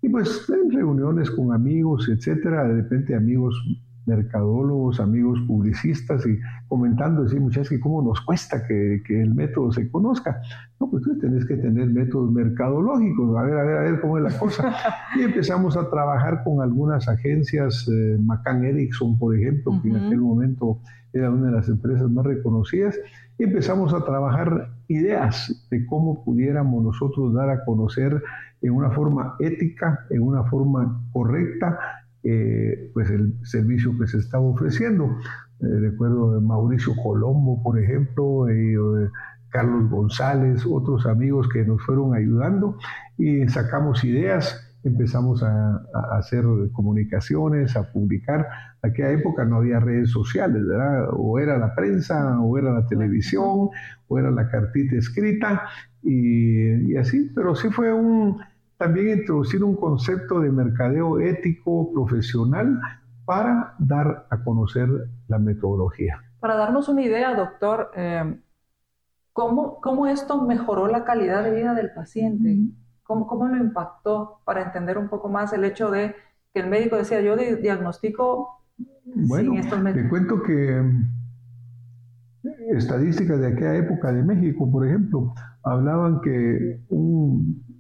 [0.02, 3.56] Y pues en reuniones con amigos, etcétera, de repente amigos
[4.06, 9.72] mercadólogos, amigos publicistas y comentando, decir, muchachos, que cómo nos cuesta que, que, el método
[9.72, 10.42] se conozca.
[10.80, 14.18] No, pues tú tenés que tener métodos mercadológicos, a ver, a ver, a ver cómo
[14.18, 14.76] es la cosa.
[15.18, 20.20] Y empezamos a trabajar con algunas agencias, eh, McCann Erickson, por ejemplo, que en aquel
[20.20, 20.80] momento
[21.14, 22.98] era una de las empresas más reconocidas,
[23.38, 28.22] y empezamos a trabajar ideas de cómo pudiéramos nosotros dar a conocer
[28.62, 31.78] en una forma ética, en una forma correcta,
[32.24, 35.06] eh, pues el servicio que se estaba ofreciendo.
[35.60, 38.76] Eh, recuerdo de Mauricio Colombo, por ejemplo, eh,
[39.50, 42.78] Carlos González, otros amigos que nos fueron ayudando
[43.18, 45.82] y sacamos ideas, empezamos a,
[46.18, 48.48] hacer comunicaciones, a publicar.
[48.84, 51.10] En aquella época no había redes sociales, ¿verdad?
[51.14, 53.70] O era la prensa, o era la televisión,
[54.08, 55.64] o era la cartita escrita,
[56.04, 58.40] y así, pero sí fue un,
[58.82, 62.82] también introducir un concepto de mercadeo ético, profesional,
[63.26, 64.90] para dar a conocer
[65.28, 66.20] la metodología.
[66.40, 68.42] Para darnos una idea, doctor, eh,
[69.34, 72.58] ¿cómo, ¿cómo, esto mejoró la calidad de vida del paciente?
[73.04, 76.16] ¿Cómo, ¿Cómo, lo impactó para entender un poco más el hecho de
[76.52, 78.64] que el médico decía, yo diagnostico
[79.06, 80.04] bueno, sin estos médicos?
[80.06, 80.80] Te cuento que
[82.46, 87.71] eh, estadísticas de aquella época de México, por ejemplo, hablaban que un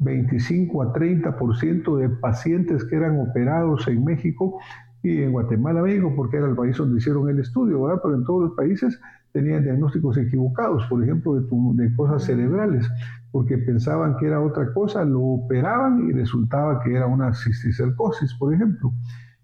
[0.00, 4.58] 25 a 30% de pacientes que eran operados en México
[5.02, 8.00] y en Guatemala, México, porque era el país donde hicieron el estudio, ¿verdad?
[8.02, 9.00] pero en todos los países
[9.32, 12.90] tenían diagnósticos equivocados, por ejemplo, de, cosas cerebrales,
[13.30, 18.52] porque pensaban que era otra cosa, lo operaban y resultaba que era una cisticercosis, por
[18.52, 18.92] ejemplo.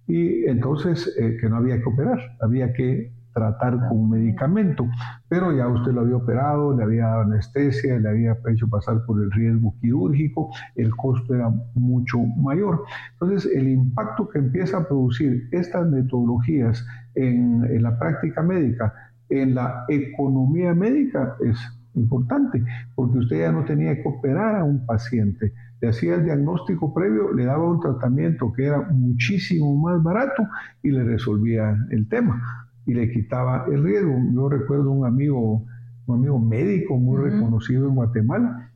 [0.09, 4.89] Y entonces eh, que no había que operar, había que tratar con medicamento,
[5.29, 9.23] pero ya usted lo había operado, le había dado anestesia, le había hecho pasar por
[9.23, 12.85] el riesgo quirúrgico, el costo era mucho mayor.
[13.13, 18.95] Entonces, el impacto que empieza a producir estas metodologías en, en la práctica médica,
[19.29, 21.59] en la economía médica, es
[21.95, 22.65] importante,
[22.95, 27.35] porque usted ya no tenía que operar a un paciente, le hacía el diagnóstico previo,
[27.35, 30.43] le daba un tratamiento que era muchísimo más barato
[30.83, 34.17] y le resolvía el tema y le quitaba el riesgo.
[34.33, 35.65] Yo recuerdo un amigo,
[36.07, 38.73] un amigo médico muy reconocido en Guatemala,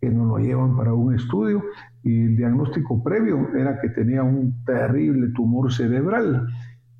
[0.00, 1.62] que nos lo llevan para un estudio
[2.02, 6.48] y el diagnóstico previo era que tenía un terrible tumor cerebral.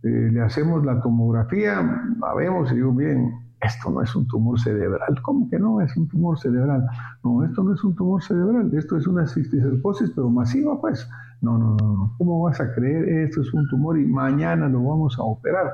[0.02, 1.80] Eh, le hacemos la tomografía,
[2.20, 5.20] la vemos y digo, bien, esto no es un tumor cerebral.
[5.22, 6.86] ¿Cómo que no es un tumor cerebral?
[7.22, 11.08] No, esto no es un tumor cerebral, esto es una cisticercosis, pero masiva, pues.
[11.42, 13.08] No, no, no, ¿cómo vas a creer?
[13.26, 15.70] Esto es un tumor y mañana lo vamos a operar.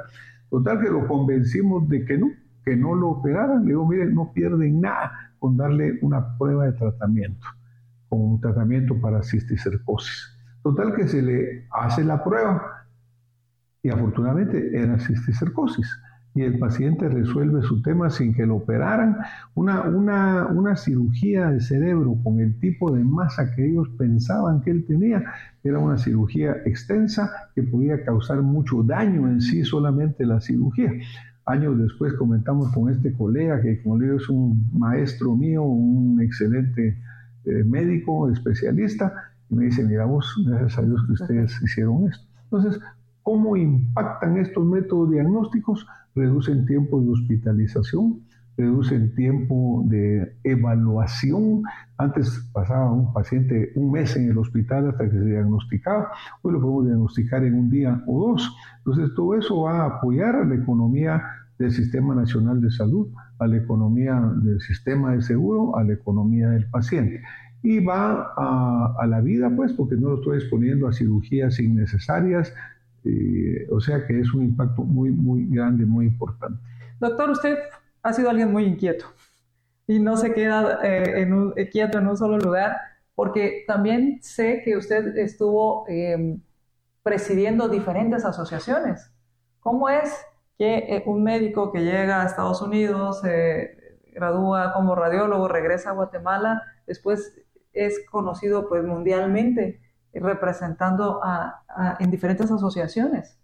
[0.56, 2.30] Total que lo convencimos de que no,
[2.64, 3.60] que no lo operaran.
[3.60, 7.46] Le digo, miren, no pierden nada con darle una prueba de tratamiento,
[8.08, 10.34] con un tratamiento para cisticercosis.
[10.62, 12.86] Total que se le hace la prueba
[13.82, 15.86] y afortunadamente era cisticercosis
[16.36, 19.16] y el paciente resuelve su tema sin que lo operaran.
[19.54, 24.70] Una, una, una, cirugía de cerebro con el tipo de masa que ellos pensaban que
[24.70, 25.24] él tenía
[25.64, 30.92] era una cirugía extensa que podía causar mucho daño en sí solamente la cirugía.
[31.46, 36.20] Años después comentamos con este colega que como le digo es un maestro mío, un
[36.20, 36.98] excelente
[37.46, 39.10] eh, médico, especialista,
[39.48, 42.26] y me dice, mira vos, gracias a Dios que ustedes hicieron esto.
[42.44, 42.78] Entonces,
[43.22, 45.86] ¿cómo impactan estos métodos diagnósticos?
[46.16, 48.22] Reducen tiempo de hospitalización,
[48.56, 51.62] reducen tiempo de evaluación.
[51.98, 56.10] Antes pasaba un paciente un mes en el hospital hasta que se diagnosticaba,
[56.42, 58.56] hoy lo podemos diagnosticar en un día o dos.
[58.78, 61.22] Entonces todo eso va a apoyar a la economía
[61.58, 63.08] del Sistema Nacional de Salud,
[63.38, 67.22] a la economía del sistema de seguro, a la economía del paciente.
[67.62, 72.52] Y va a, a la vida, pues, porque no lo estoy exponiendo a cirugías innecesarias,
[73.06, 76.60] eh, o sea que es un impacto muy, muy grande, muy importante.
[76.98, 77.58] Doctor, usted
[78.02, 79.06] ha sido alguien muy inquieto.
[79.88, 82.76] y no se queda eh, en un, quieto en un solo lugar,
[83.14, 86.40] porque también sé que usted estuvo em,
[87.04, 89.12] presidiendo diferentes asociaciones.
[89.60, 90.12] ¿Cómo es
[90.58, 95.92] que eh, un médico que llega a Estados Unidos, se gradúa como radiólogo, regresa a
[95.92, 97.40] Guatemala, después
[97.72, 99.80] es conocido pues mundialmente
[100.20, 101.62] representando a,
[101.98, 103.38] en diferentes asociaciones?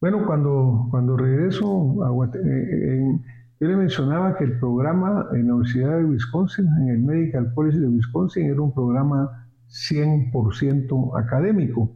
[0.00, 3.20] Bueno, cuando, cuando regreso a Guatemala, eh,
[3.60, 7.78] yo le mencionaba que el programa en la Universidad de Wisconsin, en el Medical College
[7.78, 11.90] de Wisconsin, era un programa 100% académico.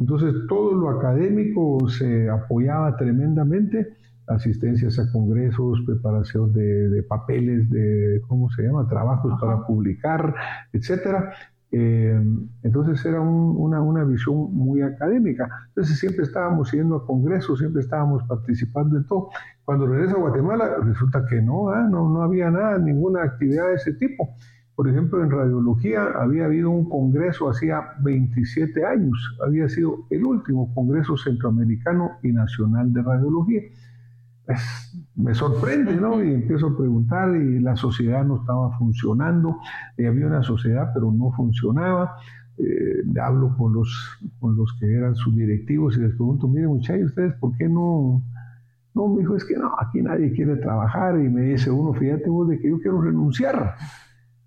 [0.00, 3.96] Entonces, todo lo académico se apoyaba tremendamente,
[4.26, 10.34] asistencias a congresos, preparación de, papeles, de, ¿cómo se llama?, trabajos para publicar,
[10.72, 11.32] etcétera.
[11.74, 12.22] Eh,
[12.62, 15.48] entonces era una, una, visión muy académica.
[15.68, 19.30] Entonces siempre estábamos yendo a congresos, siempre estábamos participando en todo.
[19.64, 21.88] Cuando regreso a Guatemala, resulta que no, ¿ah?
[21.90, 24.36] no, no había nada, ninguna actividad de ese tipo.
[24.74, 30.74] Por ejemplo, en radiología había habido un congreso hacía 27 años, había sido el último
[30.74, 33.62] Congreso Centroamericano y Nacional de Radiología.
[34.44, 36.22] Pues, me sorprende, ¿no?
[36.22, 39.58] Y empiezo a preguntar y la sociedad no estaba funcionando,
[39.96, 42.16] eh, había una sociedad pero no funcionaba.
[42.58, 47.06] Eh, hablo con los, con los que eran sus directivos y les pregunto, miren muchachos,
[47.06, 48.22] ¿ustedes por qué no,
[48.94, 51.18] no, me dijo, es que no, aquí nadie quiere trabajar.
[51.18, 53.74] Y me dice uno, fíjate vos de que yo quiero renunciar.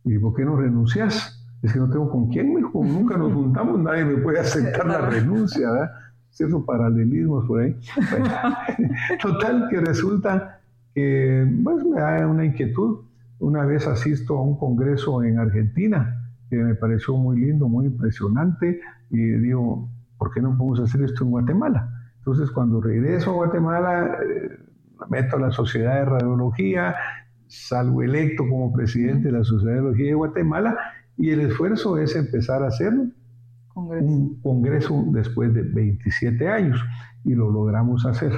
[0.04, 1.44] Y ¿por qué no renuncias?
[1.64, 4.86] Es que no tengo con quién, me dijo, nunca nos juntamos, nadie me puede aceptar
[4.86, 5.92] la renuncia, ¿verdad?
[6.30, 7.76] Ciertos paralelismos por ahí.
[9.22, 10.55] Total, que resulta
[10.96, 13.02] que pues, me da una inquietud.
[13.38, 18.80] Una vez asisto a un congreso en Argentina que me pareció muy lindo, muy impresionante,
[19.10, 21.90] y digo, ¿por qué no podemos hacer esto en Guatemala?
[22.20, 24.58] Entonces, cuando regreso a Guatemala, eh,
[25.10, 26.96] me meto a la Sociedad de Radiología,
[27.48, 30.78] salgo electo como presidente de la Sociedad de Radiología de Guatemala
[31.18, 32.94] y el esfuerzo es empezar a hacer
[33.76, 36.82] un congreso después de 27 años
[37.26, 38.32] y lo logramos hacer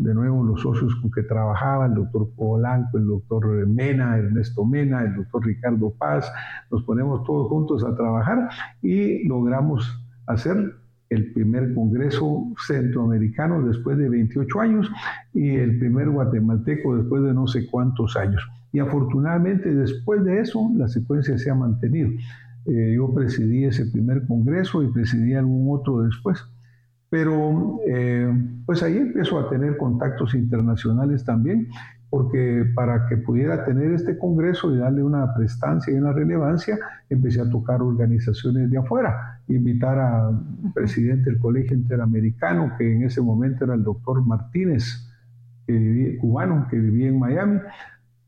[0.00, 5.02] de nuevo los socios con que trabajaba, el doctor Polanco, el doctor Mena, Ernesto Mena,
[5.02, 6.30] el doctor Ricardo Paz,
[6.70, 8.48] nos ponemos todos juntos a trabajar
[8.82, 10.74] y logramos hacer
[11.10, 14.90] el primer Congreso Centroamericano después de 28 años
[15.32, 18.42] y el primer guatemalteco después de no sé cuántos años.
[18.72, 22.10] Y afortunadamente después de eso la secuencia se ha mantenido.
[22.66, 26.44] Eh, yo presidí ese primer Congreso y presidí algún otro después.
[27.10, 28.30] Pero eh,
[28.66, 31.68] pues ahí empiezo a tener contactos internacionales también
[32.10, 36.78] porque para que pudiera tener este congreso y darle una prestancia y una relevancia,
[37.10, 40.40] empecé a tocar organizaciones de afuera, invitar al
[40.74, 45.04] presidente del Colegio Interamericano, que en ese momento era el doctor Martínez,
[46.20, 47.58] cubano, que vivía en Miami.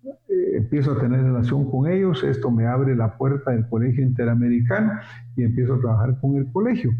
[0.05, 4.93] Eh, empiezo a tener relación con ellos, esto me abre la puerta del Colegio Interamericano
[5.37, 6.93] y empiezo a trabajar con el colegio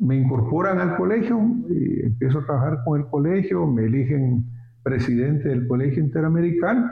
[0.00, 1.38] me incorporan al colegio
[1.68, 4.46] y empiezo a trabajar con el colegio, me eligen
[4.82, 6.90] presidente del Colegio Interamericano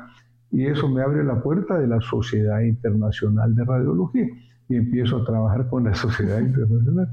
[0.51, 4.27] y eso me abre la puerta de la Sociedad Internacional de Radiología
[4.69, 7.09] y empiezo a trabajar con la Sociedad Internacional.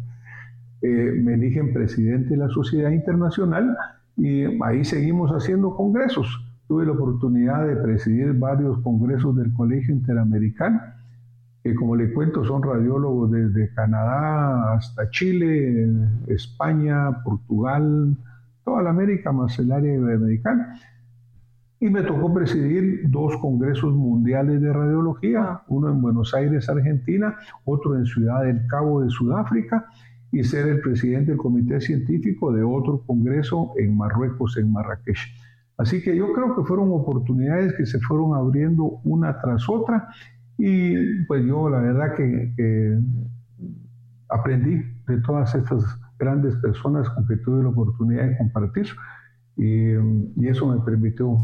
[0.82, 3.76] Eh, me eligen presidente de la Sociedad Internacional
[4.18, 6.28] y ahí seguimos haciendo congresos.
[6.68, 10.82] Tuve la oportunidad de presidir varios congresos del Colegio Interamericano,
[11.66, 15.90] que como le cuento son radiólogos desde Canadá hasta Chile,
[16.28, 18.16] España, Portugal,
[18.64, 20.80] toda la América más el área iberoamericana.
[21.80, 25.64] Y me tocó presidir dos congresos mundiales de radiología, ah.
[25.68, 29.88] uno en Buenos Aires, Argentina, otro en Ciudad del Cabo de Sudáfrica,
[30.32, 35.18] y ser el presidente del comité científico de otro congreso en Marruecos, en Marrakech.
[35.78, 40.10] Así que yo creo que fueron oportunidades que se fueron abriendo una tras otra
[40.58, 43.00] y pues yo la verdad que, que
[44.30, 45.84] aprendí de todas estas
[46.18, 48.88] grandes personas con que tuve la oportunidad de compartir
[49.58, 49.92] y,
[50.38, 51.38] y eso me permitió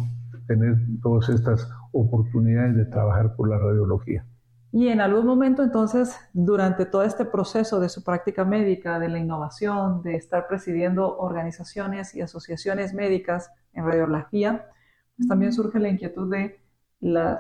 [0.47, 4.26] tener todas estas oportunidades de trabajar por la radiología.
[4.74, 9.20] Y en algún momento entonces, durante todo este proceso de su práctica médica, de la
[9.20, 14.68] innovación, de estar presidiendo organizaciones y asociaciones médicas en radiología,
[15.18, 16.62] pues también surge la inquietud de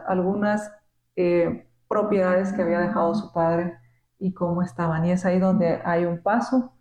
[0.07, 0.73] algunas
[1.15, 3.73] eh, propiedades que había dejado su padre
[4.19, 5.05] y cómo estaban.
[5.05, 6.73] Y es ahí donde hay un paso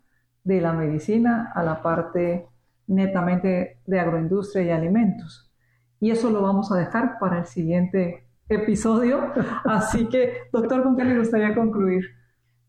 [0.43, 2.47] de la medicina a la parte
[2.87, 5.51] netamente de agroindustria y alimentos.
[5.99, 9.19] Y eso lo vamos a dejar para el siguiente episodio.
[9.65, 12.05] Así que, doctor, ¿con qué le gustaría concluir?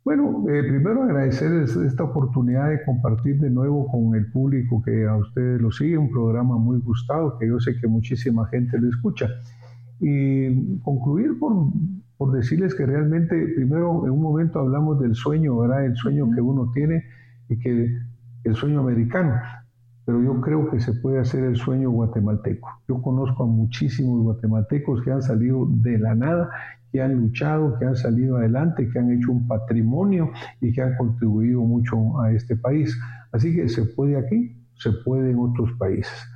[0.05, 5.17] Bueno, eh, primero agradecer esta oportunidad de compartir de nuevo con el público que a
[5.17, 9.29] ustedes lo sigue, un programa muy gustado, que yo sé que muchísima gente lo escucha.
[10.03, 11.69] Y concluir por,
[12.19, 15.87] por decirles que realmente, primero, en un momento hablamos del sueño, ¿verdad?
[15.87, 17.05] El sueño que uno tiene
[17.49, 17.97] y que
[18.45, 19.33] el sueño americano
[20.05, 22.69] pero yo creo que se puede hacer el sueño guatemalteco.
[22.89, 26.51] Yo conozco a muchísimos guatemaltecos que han salido de la nada,
[26.91, 30.31] que han luchado, que han salido adelante, que han hecho un patrimonio
[30.61, 32.99] y que han contribuido mucho a este país.
[33.31, 36.32] Así que se puede aquí, se puede en otros países.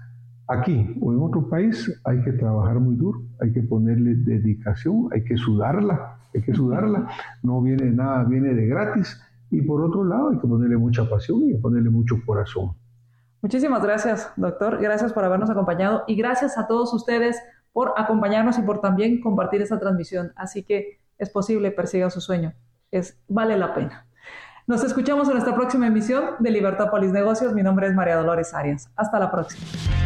[0.48, 5.24] Aquí o en otro país hay que trabajar muy duro, hay que ponerle dedicación, hay
[5.24, 7.08] que sudarla, hay que sudarla.
[7.42, 9.20] No viene nada, viene de gratis.
[9.50, 12.72] Y por otro lado hay que ponerle mucha pasión y ponerle mucho corazón.
[13.42, 14.78] Muchísimas gracias, doctor.
[14.80, 17.40] Gracias por habernos acompañado y gracias a todos ustedes
[17.72, 20.32] por acompañarnos y por también compartir esta transmisión.
[20.36, 22.54] Así que es posible, persiga su sueño.
[22.90, 24.06] Es, vale la pena.
[24.66, 27.52] Nos escuchamos en nuestra próxima emisión de Libertópolis Negocios.
[27.52, 28.90] Mi nombre es María Dolores Arias.
[28.96, 30.05] Hasta la próxima.